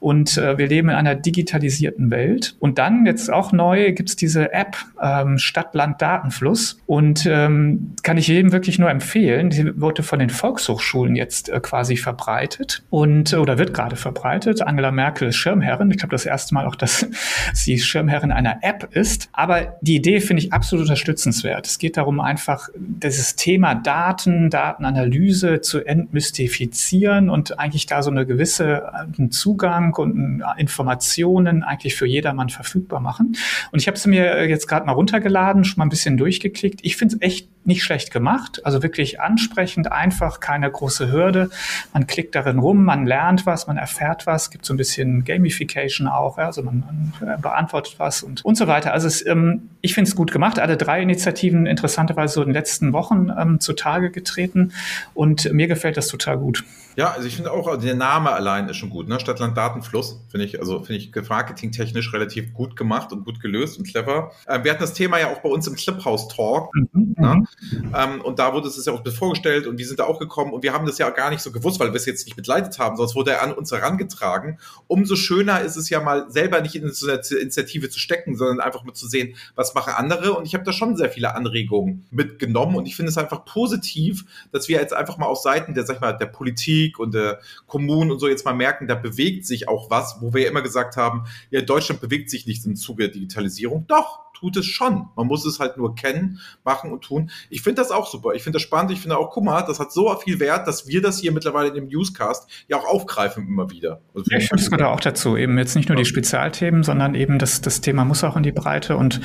[0.00, 2.56] und äh, wir leben in einer digitalisierten Welt.
[2.58, 8.52] Und dann jetzt auch neu gibt's diese App ähm, Stadt-Land-Datenfluss und ähm, kann ich jedem
[8.52, 9.50] wirklich nur empfehlen.
[9.50, 14.62] Die wurde von den Volkshochschulen jetzt äh, quasi verbreitet und oder wird gerade verbreitet.
[14.62, 15.90] Angela Merkel ist Schirmherrin.
[15.90, 17.06] Ich glaube, das erste erste Mal auch, dass
[17.52, 19.28] sie Schirmherrin einer App ist.
[19.32, 21.66] Aber die Idee finde ich absolut unterstützenswert.
[21.66, 28.26] Es geht darum, einfach dieses Thema Daten, Datenanalyse zu entmystifizieren und eigentlich da so eine
[28.26, 33.36] gewisse einen Zugang und Informationen eigentlich für jedermann verfügbar machen.
[33.72, 36.80] Und ich habe es mir jetzt gerade mal runtergeladen, schon mal ein bisschen durchgeklickt.
[36.82, 41.50] Ich finde es echt nicht schlecht gemacht, also wirklich ansprechend, einfach, keine große Hürde.
[41.92, 46.06] Man klickt darin rum, man lernt was, man erfährt was, gibt so ein bisschen Gamification
[46.06, 46.38] auch auch.
[46.38, 46.46] Ja?
[46.46, 48.92] Also man, man beantwortet was und, und so weiter.
[48.92, 50.58] Also es, ähm, ich finde es gut gemacht.
[50.58, 54.72] Alle drei Initiativen interessanterweise so in den letzten Wochen ähm, zutage getreten
[55.14, 56.64] und mir gefällt das total gut.
[56.96, 59.20] Ja, also ich finde auch, also der Name allein ist schon gut, ne?
[59.20, 63.86] Stadtland Datenfluss, finde ich, also finde ich marketingtechnisch relativ gut gemacht und gut gelöst und
[63.86, 64.32] clever.
[64.48, 66.74] Ähm, wir hatten das Thema ja auch bei uns im Cliphouse Talk.
[66.74, 67.44] Mhm, ne?
[67.70, 67.94] Mhm.
[67.94, 70.62] Ähm, und da wurde es ja auch vorgestellt und wir sind da auch gekommen und
[70.62, 72.98] wir haben das ja gar nicht so gewusst, weil wir es jetzt nicht mitleidet haben,
[72.98, 74.58] es wurde ja an uns herangetragen.
[74.86, 78.84] Umso schöner ist es ja mal selber nicht in eine Initiative zu stecken, sondern einfach
[78.84, 80.34] mal zu sehen, was machen andere.
[80.34, 84.24] Und ich habe da schon sehr viele Anregungen mitgenommen und ich finde es einfach positiv,
[84.52, 87.40] dass wir jetzt einfach mal auf Seiten der, sag ich mal, der Politik und der
[87.66, 90.62] Kommunen und so jetzt mal merken, da bewegt sich auch was, wo wir ja immer
[90.62, 93.86] gesagt haben, ja, Deutschland bewegt sich nicht im Zuge der Digitalisierung.
[93.86, 95.08] Doch, tut es schon.
[95.16, 97.30] Man muss es halt nur kennen, machen und tun.
[97.50, 98.34] Ich finde das auch super.
[98.34, 98.90] Ich finde das spannend.
[98.92, 101.68] Ich finde auch, guck mal, das hat so viel Wert, dass wir das hier mittlerweile
[101.68, 104.00] in dem Newscast ja auch aufgreifen immer wieder.
[104.14, 105.36] Also ja, ich finde, es gehört auch dazu.
[105.36, 108.52] Eben jetzt nicht nur die Spezialthemen, sondern eben das, das Thema muss auch in die
[108.52, 108.96] Breite.
[108.96, 109.20] Und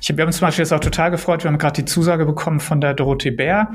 [0.00, 1.44] ich, wir haben uns zum Beispiel jetzt auch total gefreut.
[1.44, 3.72] Wir haben gerade die Zusage bekommen von der Dorothee Bär,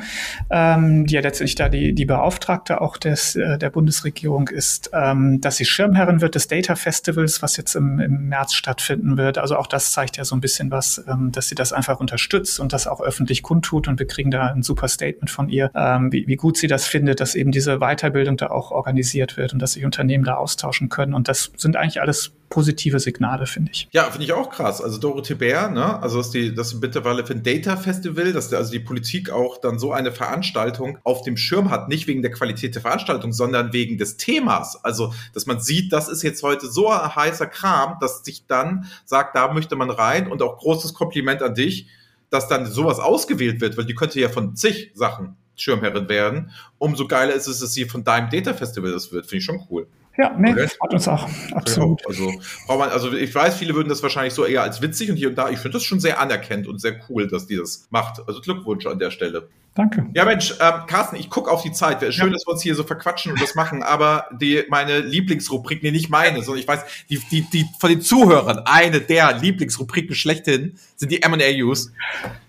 [0.49, 5.39] ähm, die ja letztendlich da die, die Beauftragte auch des, äh, der Bundesregierung ist, ähm,
[5.41, 9.37] dass sie Schirmherrin wird des Data Festivals, was jetzt im, im März stattfinden wird.
[9.37, 12.59] Also auch das zeigt ja so ein bisschen was, ähm, dass sie das einfach unterstützt
[12.59, 13.87] und das auch öffentlich kundtut.
[13.87, 16.85] Und wir kriegen da ein super Statement von ihr, ähm, wie, wie gut sie das
[16.87, 20.89] findet, dass eben diese Weiterbildung da auch organisiert wird und dass sich Unternehmen da austauschen
[20.89, 21.13] können.
[21.13, 23.87] Und das sind eigentlich alles positive Signale, finde ich.
[23.91, 24.81] Ja, finde ich auch krass.
[24.81, 28.71] Also Dorothee Bär, ne, also dass die, das mittlerweile für ein Data Festival, dass also
[28.71, 32.75] die Politik auch dann so eine Veranstaltung auf dem Schirm hat, nicht wegen der Qualität
[32.75, 34.83] der Veranstaltung, sondern wegen des Themas.
[34.83, 38.85] Also, dass man sieht, das ist jetzt heute so ein heißer Kram, dass sich dann
[39.05, 41.87] sagt, da möchte man rein und auch großes Kompliment an dich,
[42.29, 46.51] dass dann sowas ausgewählt wird, weil die könnte ja von zig Sachen Schirmherrin werden.
[46.77, 49.25] Umso geiler ist es, dass sie von deinem Data Festival das wird.
[49.25, 49.87] Finde ich schon cool.
[50.17, 50.67] Ja, nee, okay.
[50.67, 51.27] freut uns auch.
[51.53, 52.05] Absolut.
[52.05, 52.31] Also,
[52.67, 55.35] man, also ich weiß, viele würden das wahrscheinlich so eher als witzig und hier und
[55.35, 55.49] da.
[55.49, 58.21] Ich finde das schon sehr anerkennt und sehr cool, dass die das macht.
[58.27, 59.47] Also Glückwunsch an der Stelle.
[59.73, 60.05] Danke.
[60.13, 62.01] Ja, Mensch, ähm, Carsten, ich gucke auf die Zeit.
[62.01, 62.33] Wäre schön, ja.
[62.33, 66.09] dass wir uns hier so verquatschen und das machen, aber die, meine Lieblingsrubrik, nee, nicht
[66.09, 71.09] meine, sondern ich weiß, die, die, die von den Zuhörern, eine der Lieblingsrubriken schlechthin sind
[71.09, 71.93] die M&A-Use.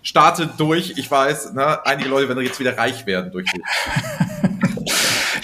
[0.01, 3.61] Starte durch, ich weiß, ne, einige Leute werden jetzt wieder reich werden durch die.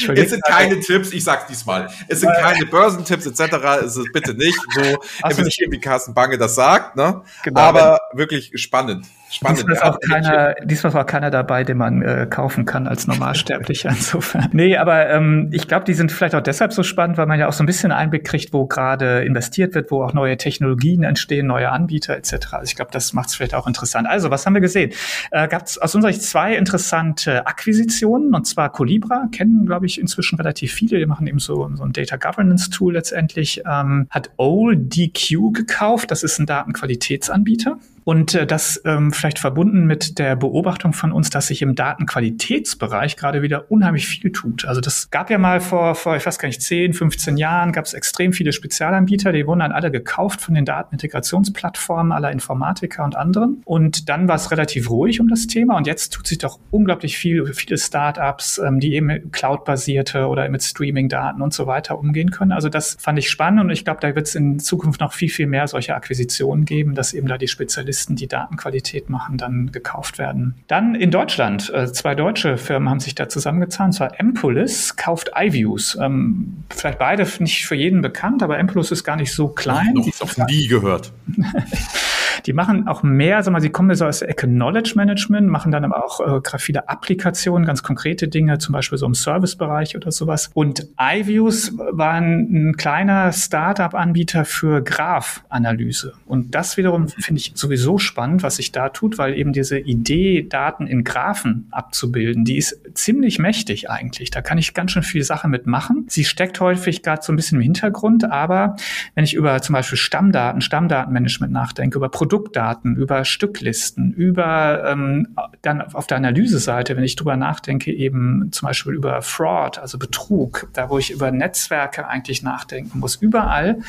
[0.07, 1.89] Es sind keine Tipps, ich sag's diesmal.
[2.07, 3.55] Es sind keine Börsentipps etc.
[3.85, 4.97] Es ist bitte nicht so
[5.29, 7.21] investieren, wie Carsten Bange das sagt, ne?
[7.43, 9.05] Genau, Aber wirklich spannend.
[9.31, 9.59] Spannend.
[9.59, 13.89] Diesmal ist, auch keiner, diesmal war keiner dabei, den man äh, kaufen kann als Normalsterblicher
[13.89, 14.49] insofern.
[14.59, 17.47] Nee, aber ähm, ich glaube, die sind vielleicht auch deshalb so spannend, weil man ja
[17.47, 21.47] auch so ein bisschen Einblick kriegt, wo gerade investiert wird, wo auch neue Technologien entstehen,
[21.47, 22.53] neue Anbieter etc.
[22.53, 24.07] Also ich glaube, das macht es vielleicht auch interessant.
[24.07, 24.91] Also, was haben wir gesehen?
[25.31, 29.99] Äh, Gab es aus unserer Sicht zwei interessante Akquisitionen, und zwar Colibra, kennen, glaube ich,
[30.01, 30.97] inzwischen relativ viele.
[30.97, 33.61] Die machen eben so, so ein Data Governance Tool letztendlich.
[33.69, 37.77] Ähm, hat OldDQ gekauft, das ist ein Datenqualitätsanbieter.
[38.09, 43.17] Und äh, das ähm, vielleicht verbunden mit der Beobachtung von uns, dass sich im Datenqualitätsbereich
[43.17, 44.65] gerade wieder unheimlich viel tut.
[44.65, 47.85] Also das gab ja mal vor, vor ich weiß gar nicht, 10, 15 Jahren, gab
[47.85, 53.15] es extrem viele Spezialanbieter, die wurden dann alle gekauft von den Datenintegrationsplattformen aller Informatiker und
[53.15, 53.61] anderen.
[53.63, 55.77] Und dann war es relativ ruhig um das Thema.
[55.77, 60.63] Und jetzt tut sich doch unglaublich viel, viele Startups, ähm, die eben cloud-basierte oder mit
[60.63, 62.53] Streaming-Daten und so weiter umgehen können.
[62.53, 65.29] Also das fand ich spannend und ich glaube, da wird es in Zukunft noch viel,
[65.29, 69.71] viel mehr solche Akquisitionen geben, dass eben da die Spezialisten Spezialisten, die Datenqualität machen, dann
[69.71, 70.55] gekauft werden.
[70.67, 75.31] Dann in Deutschland, äh, zwei deutsche Firmen haben sich da zusammengezahlt, und zwar Empolis kauft
[75.35, 75.97] iViews.
[76.01, 79.93] Ähm, vielleicht beide nicht für jeden bekannt, aber Empolis ist gar nicht so klein.
[79.93, 81.11] Noch, noch nie gehört.
[82.45, 85.71] Die machen auch mehr, sag mal, sie kommen so aus der Ecke Knowledge Management, machen
[85.71, 90.11] dann aber auch äh, viele Applikationen, ganz konkrete Dinge, zum Beispiel so im Servicebereich oder
[90.11, 90.49] sowas.
[90.53, 96.13] Und iViews war ein, ein kleiner Startup-Anbieter für Graph-Analyse.
[96.25, 100.47] Und das wiederum finde ich sowieso spannend, was sich da tut, weil eben diese Idee,
[100.47, 104.31] Daten in Graphen abzubilden, die ist ziemlich mächtig eigentlich.
[104.31, 106.05] Da kann ich ganz schön viel Sache mitmachen.
[106.07, 108.75] Sie steckt häufig gerade so ein bisschen im Hintergrund, aber
[109.15, 115.35] wenn ich über zum Beispiel Stammdaten, Stammdatenmanagement nachdenke, über Produkte, Produktdaten, über Stücklisten, über ähm,
[115.63, 120.69] dann auf der Analyseseite, wenn ich drüber nachdenke, eben zum Beispiel über Fraud, also Betrug,
[120.73, 123.15] da wo ich über Netzwerke eigentlich nachdenken muss.
[123.15, 123.79] Überall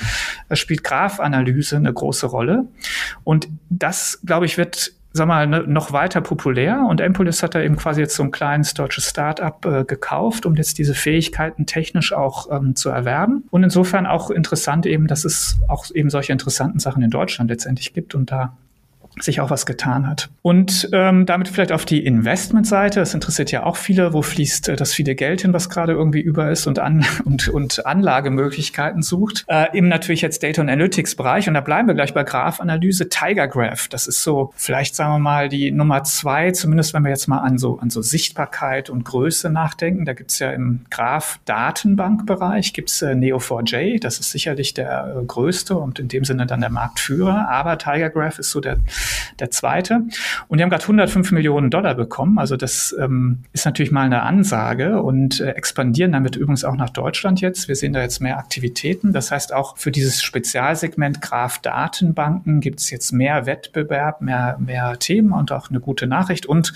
[0.48, 2.64] äh, spielt Graphanalyse eine große Rolle.
[3.24, 6.84] Und das, glaube ich, wird sag mal, ne, noch weiter populär.
[6.88, 10.54] Und Empolis hat da eben quasi jetzt so ein kleines deutsches Start-up äh, gekauft, um
[10.56, 13.44] jetzt diese Fähigkeiten technisch auch ähm, zu erwerben.
[13.50, 17.92] Und insofern auch interessant eben, dass es auch eben solche interessanten Sachen in Deutschland letztendlich
[17.92, 18.56] gibt und da
[19.18, 20.30] sich auch was getan hat.
[20.42, 24.76] Und ähm, damit vielleicht auf die Investmentseite, das interessiert ja auch viele, wo fließt äh,
[24.76, 29.44] das viele Geld hin, was gerade irgendwie über ist und, an, und, und Anlagemöglichkeiten sucht.
[29.48, 33.08] Äh, eben natürlich jetzt Data Analytics Bereich und da bleiben wir gleich bei Graph-Analyse.
[33.08, 37.10] Tiger Graph, das ist so vielleicht sagen wir mal die Nummer zwei, zumindest wenn wir
[37.10, 40.04] jetzt mal an so, an so Sichtbarkeit und Größe nachdenken.
[40.04, 45.98] Da gibt's ja im Graph-Datenbank-Bereich gibt's äh, Neo4j, das ist sicherlich der äh, größte und
[45.98, 48.78] in dem Sinne dann der Marktführer, aber Tiger Graph ist so der
[49.38, 50.02] der zweite.
[50.48, 52.38] Und die haben gerade 105 Millionen Dollar bekommen.
[52.38, 56.90] Also das ähm, ist natürlich mal eine Ansage und äh, expandieren damit übrigens auch nach
[56.90, 57.68] Deutschland jetzt.
[57.68, 59.12] Wir sehen da jetzt mehr Aktivitäten.
[59.12, 65.32] Das heißt, auch für dieses Spezialsegment Graph-Datenbanken gibt es jetzt mehr Wettbewerb, mehr, mehr Themen
[65.32, 66.46] und auch eine gute Nachricht.
[66.46, 66.72] Und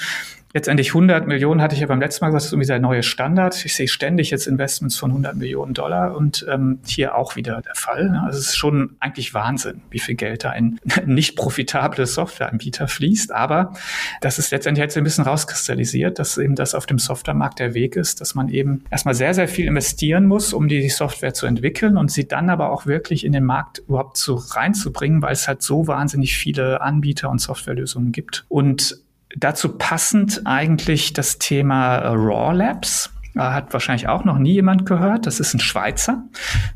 [0.55, 3.03] letztendlich 100 Millionen hatte ich ja beim letzten Mal gesagt, das ist irgendwie der neue
[3.03, 3.65] Standard.
[3.65, 7.75] Ich sehe ständig jetzt Investments von 100 Millionen Dollar und ähm, hier auch wieder der
[7.75, 8.11] Fall.
[8.11, 8.23] Ne?
[8.25, 13.33] Also es ist schon eigentlich Wahnsinn, wie viel Geld da in nicht profitable Softwareanbieter fließt.
[13.33, 13.75] Aber
[14.21, 17.97] das ist letztendlich jetzt ein bisschen rauskristallisiert, dass eben das auf dem Softwaremarkt der Weg
[17.97, 21.97] ist, dass man eben erstmal sehr, sehr viel investieren muss, um die Software zu entwickeln
[21.97, 25.63] und sie dann aber auch wirklich in den Markt überhaupt so reinzubringen, weil es halt
[25.63, 28.45] so wahnsinnig viele Anbieter und Softwarelösungen gibt.
[28.49, 29.04] Und
[29.37, 33.11] dazu passend eigentlich das Thema Raw Labs.
[33.37, 35.27] Hat wahrscheinlich auch noch nie jemand gehört.
[35.27, 36.23] Das ist ein Schweizer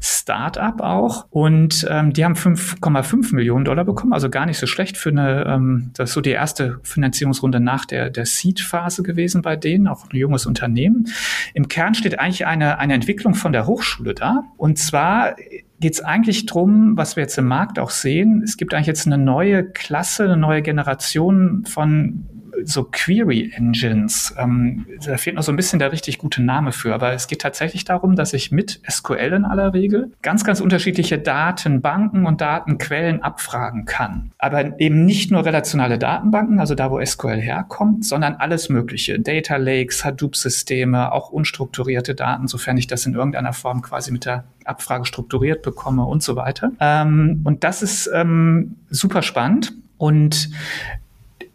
[0.00, 1.26] Start-up auch.
[1.30, 5.46] Und ähm, die haben 5,5 Millionen Dollar bekommen, also gar nicht so schlecht für eine,
[5.46, 10.04] ähm, das ist so die erste Finanzierungsrunde nach der, der Seed-Phase gewesen bei denen, auch
[10.10, 11.06] ein junges Unternehmen.
[11.54, 14.42] Im Kern steht eigentlich eine, eine Entwicklung von der Hochschule da.
[14.56, 15.36] Und zwar
[15.80, 18.42] geht es eigentlich drum, was wir jetzt im Markt auch sehen.
[18.44, 22.26] Es gibt eigentlich jetzt eine neue Klasse, eine neue Generation von
[22.64, 24.34] so Query Engines.
[24.38, 27.40] Ähm, da fehlt noch so ein bisschen der richtig gute Name für, aber es geht
[27.40, 33.22] tatsächlich darum, dass ich mit SQL in aller Regel ganz, ganz unterschiedliche Datenbanken und Datenquellen
[33.22, 34.32] abfragen kann.
[34.38, 39.18] Aber eben nicht nur relationale Datenbanken, also da, wo SQL herkommt, sondern alles Mögliche.
[39.20, 44.44] Data Lakes, Hadoop-Systeme, auch unstrukturierte Daten, sofern ich das in irgendeiner Form quasi mit der
[44.64, 46.72] Abfrage strukturiert bekomme und so weiter.
[46.80, 49.72] Ähm, und das ist ähm, super spannend.
[49.96, 50.50] Und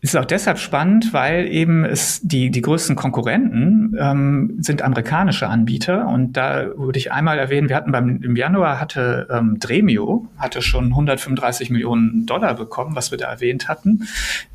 [0.03, 6.07] ist auch deshalb spannend, weil eben es die, die größten Konkurrenten ähm, sind amerikanische Anbieter.
[6.07, 10.61] Und da würde ich einmal erwähnen, wir hatten beim, im Januar hatte ähm, Dremio, hatte
[10.61, 14.05] schon 135 Millionen Dollar bekommen, was wir da erwähnt hatten.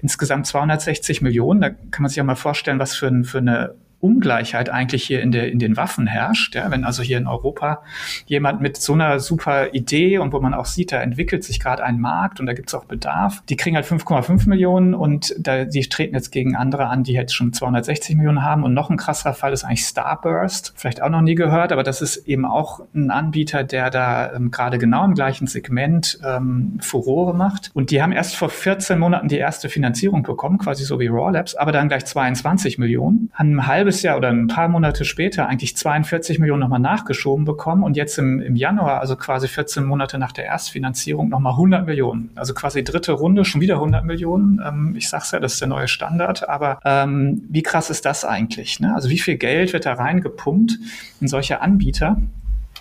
[0.00, 1.62] Insgesamt 260 Millionen.
[1.62, 5.32] Da kann man sich auch mal vorstellen, was für, für eine Ungleichheit eigentlich hier in,
[5.32, 6.54] der, in den Waffen herrscht.
[6.54, 6.70] Ja?
[6.70, 7.82] Wenn also hier in Europa
[8.26, 11.82] jemand mit so einer super Idee und wo man auch sieht, da entwickelt sich gerade
[11.82, 15.64] ein Markt und da gibt es auch Bedarf, die kriegen halt 5,5 Millionen und da,
[15.64, 18.62] die treten jetzt gegen andere an, die jetzt schon 260 Millionen haben.
[18.62, 20.72] Und noch ein krasser Fall ist eigentlich Starburst.
[20.76, 24.50] Vielleicht auch noch nie gehört, aber das ist eben auch ein Anbieter, der da ähm,
[24.50, 27.70] gerade genau im gleichen Segment ähm, Furore macht.
[27.74, 31.32] Und die haben erst vor 14 Monaten die erste Finanzierung bekommen, quasi so wie Raw
[31.32, 35.48] Labs, aber dann gleich 22 Millionen, haben ein halbes Jahr oder ein paar Monate später
[35.48, 40.18] eigentlich 42 Millionen nochmal nachgeschoben bekommen und jetzt im, im Januar, also quasi 14 Monate
[40.18, 42.30] nach der Erstfinanzierung, nochmal 100 Millionen.
[42.34, 44.60] Also quasi dritte Runde, schon wieder 100 Millionen.
[44.62, 48.26] Ähm, ich sag's ja, das ist der neue Standard, aber ähm, wie krass ist das
[48.26, 48.78] eigentlich?
[48.78, 48.94] Ne?
[48.94, 50.78] Also wie viel Geld wird da reingepumpt
[51.22, 52.18] in solche Anbieter?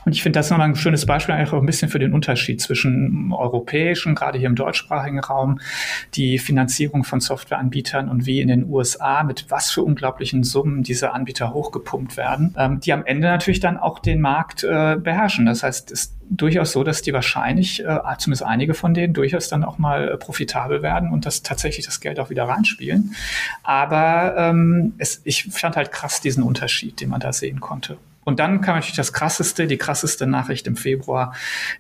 [0.08, 2.62] Und ich finde das nochmal ein schönes Beispiel eigentlich auch ein bisschen für den Unterschied
[2.62, 5.60] zwischen europäischen, gerade hier im deutschsprachigen Raum,
[6.14, 11.12] die Finanzierung von Softwareanbietern und wie in den USA, mit was für unglaublichen Summen diese
[11.12, 15.46] Anbieter hochgepumpt werden, ähm, die am Ende natürlich dann auch den Markt äh, beherrschen.
[15.46, 19.50] Das heißt, es ist durchaus so, dass die wahrscheinlich, äh, zumindest einige von denen, durchaus
[19.50, 23.14] dann auch mal äh, profitabel werden und das tatsächlich das Geld auch wieder reinspielen.
[23.62, 27.98] Aber ähm, es, ich fand halt krass diesen Unterschied, den man da sehen konnte.
[28.28, 31.34] Und dann kam natürlich das krasseste, die krasseste Nachricht im Februar.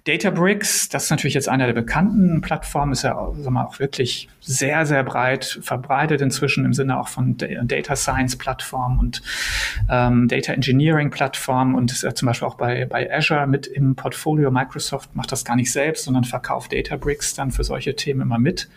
[0.06, 4.30] Databricks, das ist natürlich jetzt einer der bekannten Plattformen, ist ja sag mal, auch wirklich
[4.48, 9.22] sehr, sehr breit verbreitet inzwischen im Sinne auch von Data Science Plattformen und
[9.90, 14.50] ähm, Data Engineering Plattformen und ja zum Beispiel auch bei, bei Azure mit im Portfolio.
[14.50, 18.70] Microsoft macht das gar nicht selbst, sondern verkauft Databricks dann für solche Themen immer mit.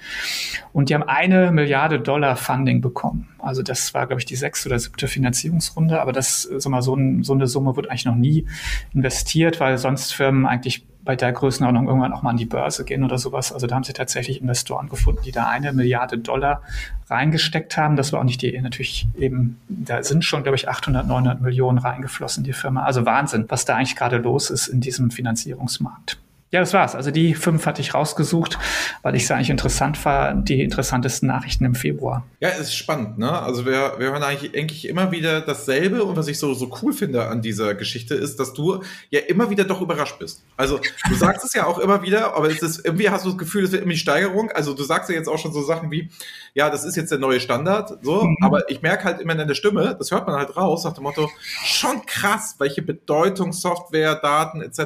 [0.73, 3.29] Und die haben eine Milliarde Dollar Funding bekommen.
[3.39, 6.95] Also das war, glaube ich, die sechste oder siebte Finanzierungsrunde, aber das, sag mal, so,
[6.95, 8.47] ein, so eine Summe wird eigentlich noch nie
[8.93, 13.05] investiert, weil sonst Firmen eigentlich bei der Größenordnung irgendwann auch mal an die Börse gehen
[13.05, 13.53] oder sowas.
[13.53, 16.63] Also da haben sie tatsächlich Investoren gefunden, die da eine Milliarde Dollar
[17.09, 17.97] reingesteckt haben.
[17.97, 21.79] Das war auch nicht die, natürlich eben, da sind schon, glaube ich, 800, 900 Millionen
[21.79, 22.85] reingeflossen, die Firma.
[22.85, 26.19] Also Wahnsinn, was da eigentlich gerade los ist in diesem Finanzierungsmarkt.
[26.53, 26.97] Ja, das war's.
[26.97, 28.59] Also die fünf hatte ich rausgesucht,
[29.03, 32.25] weil ich es eigentlich interessant war, die interessantesten Nachrichten im Februar.
[32.41, 33.31] Ja, es ist spannend, ne?
[33.31, 36.93] Also wir, wir hören eigentlich, eigentlich immer wieder dasselbe und was ich so, so cool
[36.93, 40.43] finde an dieser Geschichte ist, dass du ja immer wieder doch überrascht bist.
[40.57, 43.39] Also du sagst es ja auch immer wieder, aber es ist, irgendwie hast du das
[43.39, 44.51] Gefühl, es wird immer die Steigerung.
[44.51, 46.11] Also du sagst ja jetzt auch schon so Sachen wie,
[46.55, 48.37] ja, das ist jetzt der neue Standard, so, mhm.
[48.41, 51.05] aber ich merke halt immer in der Stimme, das hört man halt raus, nach dem
[51.05, 51.31] Motto,
[51.65, 54.81] schon krass, welche Bedeutung Software, Daten etc.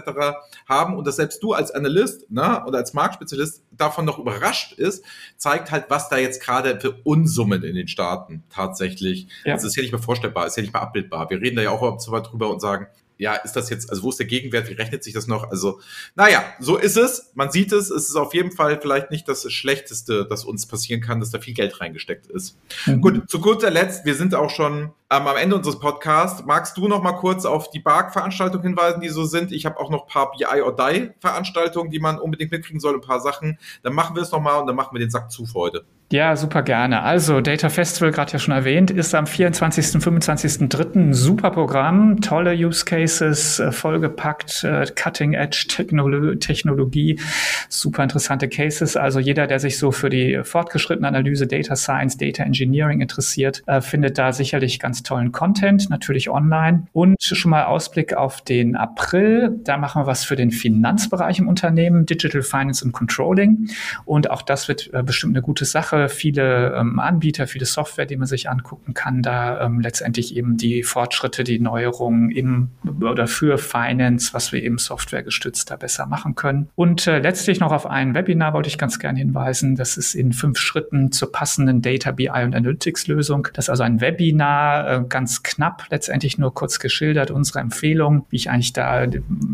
[0.69, 5.05] haben und dass selbst du als Analyst ne, oder als Marktspezialist davon noch überrascht ist,
[5.37, 9.29] zeigt halt, was da jetzt gerade für Unsummen in den Staaten tatsächlich.
[9.45, 9.55] Ja.
[9.55, 11.31] Das ist ja nicht mehr vorstellbar, ist ja nicht mehr abbildbar.
[11.31, 12.87] Wir reden da ja auch so weit drüber und sagen,
[13.17, 15.51] ja, ist das jetzt, also wo ist der Gegenwert, wie rechnet sich das noch?
[15.51, 15.81] Also,
[16.17, 17.31] naja, so ist es.
[17.35, 17.91] Man sieht es.
[17.91, 21.39] Es ist auf jeden Fall vielleicht nicht das Schlechteste, das uns passieren kann, dass da
[21.39, 22.59] viel Geld reingesteckt ist.
[22.87, 23.01] Mhm.
[23.01, 26.45] Gut, zu guter Letzt, wir sind auch schon ähm, am Ende unseres Podcasts.
[26.45, 29.53] Magst du noch mal kurz auf die BARC-Veranstaltungen hinweisen, die so sind?
[29.53, 32.95] Ich habe auch noch ein paar BI or Die Veranstaltungen, die man unbedingt mitkriegen soll,
[32.95, 33.59] ein paar Sachen.
[33.83, 35.85] Dann machen wir es noch mal und dann machen wir den Sack zu für heute.
[36.15, 37.03] Ja, super gerne.
[37.03, 40.95] Also Data Festival, gerade ja schon erwähnt, ist am 24., 25.3.
[40.95, 47.19] ein super Programm, tolle Use Cases, äh, vollgepackt, äh, Cutting Edge Technolo Technologie,
[47.69, 48.97] super interessante Cases.
[48.97, 53.81] Also jeder, der sich so für die fortgeschrittene Analyse Data Science, Data Engineering interessiert, äh,
[53.81, 56.87] findet da sicherlich ganz tollen Content, natürlich online.
[56.93, 59.59] Und schon mal Ausblick auf den April.
[59.65, 63.69] Da machen wir was für den Finanzbereich im Unternehmen, Digital Finance and Controlling.
[64.05, 66.04] Und auch das wird bestimmt eine gute Sache.
[66.09, 70.83] Viele ähm, Anbieter, viele Software, die man sich angucken kann, da ähm, letztendlich eben die
[70.83, 76.69] Fortschritte, die Neuerungen im oder für Finance, was wir eben softwaregestützt da besser machen können.
[76.75, 79.77] Und äh, letztlich noch auf ein Webinar wollte ich ganz gerne hinweisen.
[79.77, 83.49] Das ist in fünf Schritten zur passenden Data BI und Analytics Lösung.
[83.55, 88.37] Das ist also ein Webinar, äh, ganz knapp, letztendlich nur kurz geschildert, unsere Empfehlung, wie
[88.37, 89.07] ich eigentlich da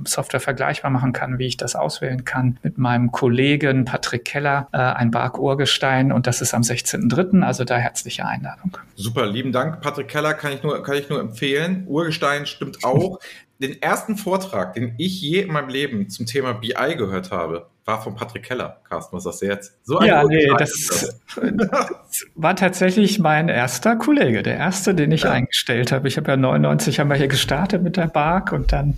[0.05, 4.79] Software vergleichbar machen kann, wie ich das auswählen kann mit meinem Kollegen Patrick Keller, äh,
[4.79, 8.77] ein Bark Urgestein und das ist am 16.03., also da herzliche Einladung.
[8.97, 9.81] Super, lieben Dank.
[9.81, 11.85] Patrick Keller kann ich nur, kann ich nur empfehlen.
[11.87, 13.19] Urgestein stimmt auch.
[13.61, 18.03] Den ersten Vortrag, den ich je in meinem Leben zum Thema BI gehört habe, war
[18.03, 18.81] von Patrick Keller.
[18.89, 19.79] Carsten, was sagst du jetzt?
[19.83, 21.21] So ja, nee, das, das,
[22.35, 25.33] war tatsächlich mein erster Kollege, der erste, den ich ja.
[25.33, 26.09] eingestellt habe.
[26.09, 28.97] Ich habe ja 99 haben wir hier gestartet mit der Bark und dann,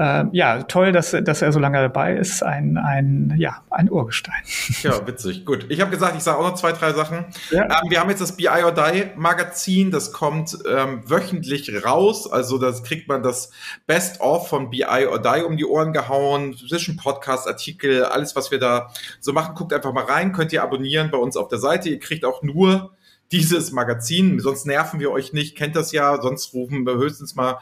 [0.00, 2.42] äh, ja, toll, dass, dass er so lange dabei ist.
[2.42, 4.40] Ein, ein, ja, ein Urgestein.
[4.82, 5.44] Ja, witzig.
[5.44, 5.66] Gut.
[5.68, 7.26] Ich habe gesagt, ich sage auch noch zwei, drei Sachen.
[7.50, 7.64] Ja.
[7.64, 12.30] Ähm, wir haben jetzt das BI or Die Magazin, das kommt ähm, wöchentlich raus.
[12.30, 13.50] Also das kriegt man das
[13.86, 18.50] Best of von BI or Die um die Ohren gehauen, zwischen Podcast, Artikel, alles, was
[18.50, 18.90] wir da
[19.20, 19.54] so machen.
[19.54, 21.90] Guckt einfach mal rein, könnt ihr abonnieren bei uns auf der Seite.
[21.90, 22.92] Ihr kriegt auch nur
[23.32, 27.58] dieses Magazin, sonst nerven wir euch nicht, kennt das ja, sonst rufen wir höchstens mal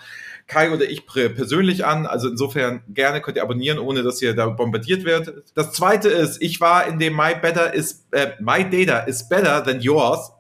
[0.49, 2.07] Kai oder ich persönlich an.
[2.07, 5.45] Also insofern gerne könnt ihr abonnieren, ohne dass ihr da bombardiert werdet.
[5.55, 9.63] Das zweite ist, ich war in dem My Better is äh, My Data is Better
[9.63, 10.33] Than Yours,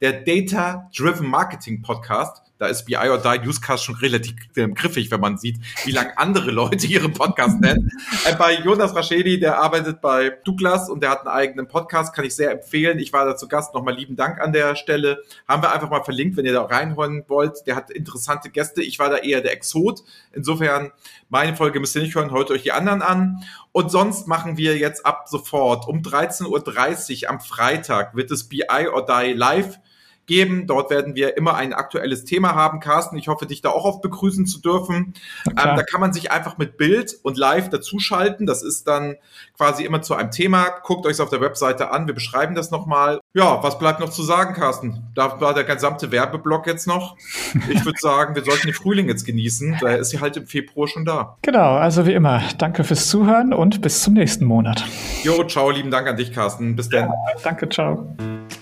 [0.00, 5.10] der Data Driven Marketing Podcast da ist BI or Die Newscast schon relativ äh, griffig,
[5.10, 5.56] wenn man sieht,
[5.86, 7.90] wie lange andere Leute ihren Podcast nennen.
[8.26, 12.26] Äh, bei Jonas Raschedi, der arbeitet bei Douglas und der hat einen eigenen Podcast, kann
[12.26, 12.98] ich sehr empfehlen.
[12.98, 15.22] Ich war da zu Gast, nochmal lieben Dank an der Stelle.
[15.48, 17.66] Haben wir einfach mal verlinkt, wenn ihr da reinhören wollt.
[17.66, 18.82] Der hat interessante Gäste.
[18.82, 20.02] Ich war da eher der Exot.
[20.34, 20.92] Insofern,
[21.30, 23.42] meine Folge müsst ihr nicht hören, hört euch die anderen an.
[23.72, 28.86] Und sonst machen wir jetzt ab sofort um 13.30 Uhr am Freitag wird es BI
[28.92, 29.78] or Die live
[30.30, 30.68] geben.
[30.68, 32.78] Dort werden wir immer ein aktuelles Thema haben.
[32.78, 35.14] Carsten, ich hoffe, dich da auch auf begrüßen zu dürfen.
[35.48, 38.46] Ähm, da kann man sich einfach mit Bild und Live dazuschalten.
[38.46, 39.16] Das ist dann
[39.56, 40.68] quasi immer zu einem Thema.
[40.84, 42.06] Guckt euch es auf der Webseite an.
[42.06, 43.18] Wir beschreiben das nochmal.
[43.34, 45.02] Ja, was bleibt noch zu sagen, Carsten?
[45.16, 47.16] Da war der gesamte Werbeblock jetzt noch.
[47.68, 49.78] Ich würde sagen, wir sollten den Frühling jetzt genießen.
[49.80, 51.38] Da ist sie halt im Februar schon da.
[51.42, 54.84] Genau, also wie immer, danke fürs Zuhören und bis zum nächsten Monat.
[55.24, 56.76] Jo, ciao, lieben Dank an dich, Carsten.
[56.76, 57.08] Bis dann.
[57.08, 58.16] Ja, danke, ciao.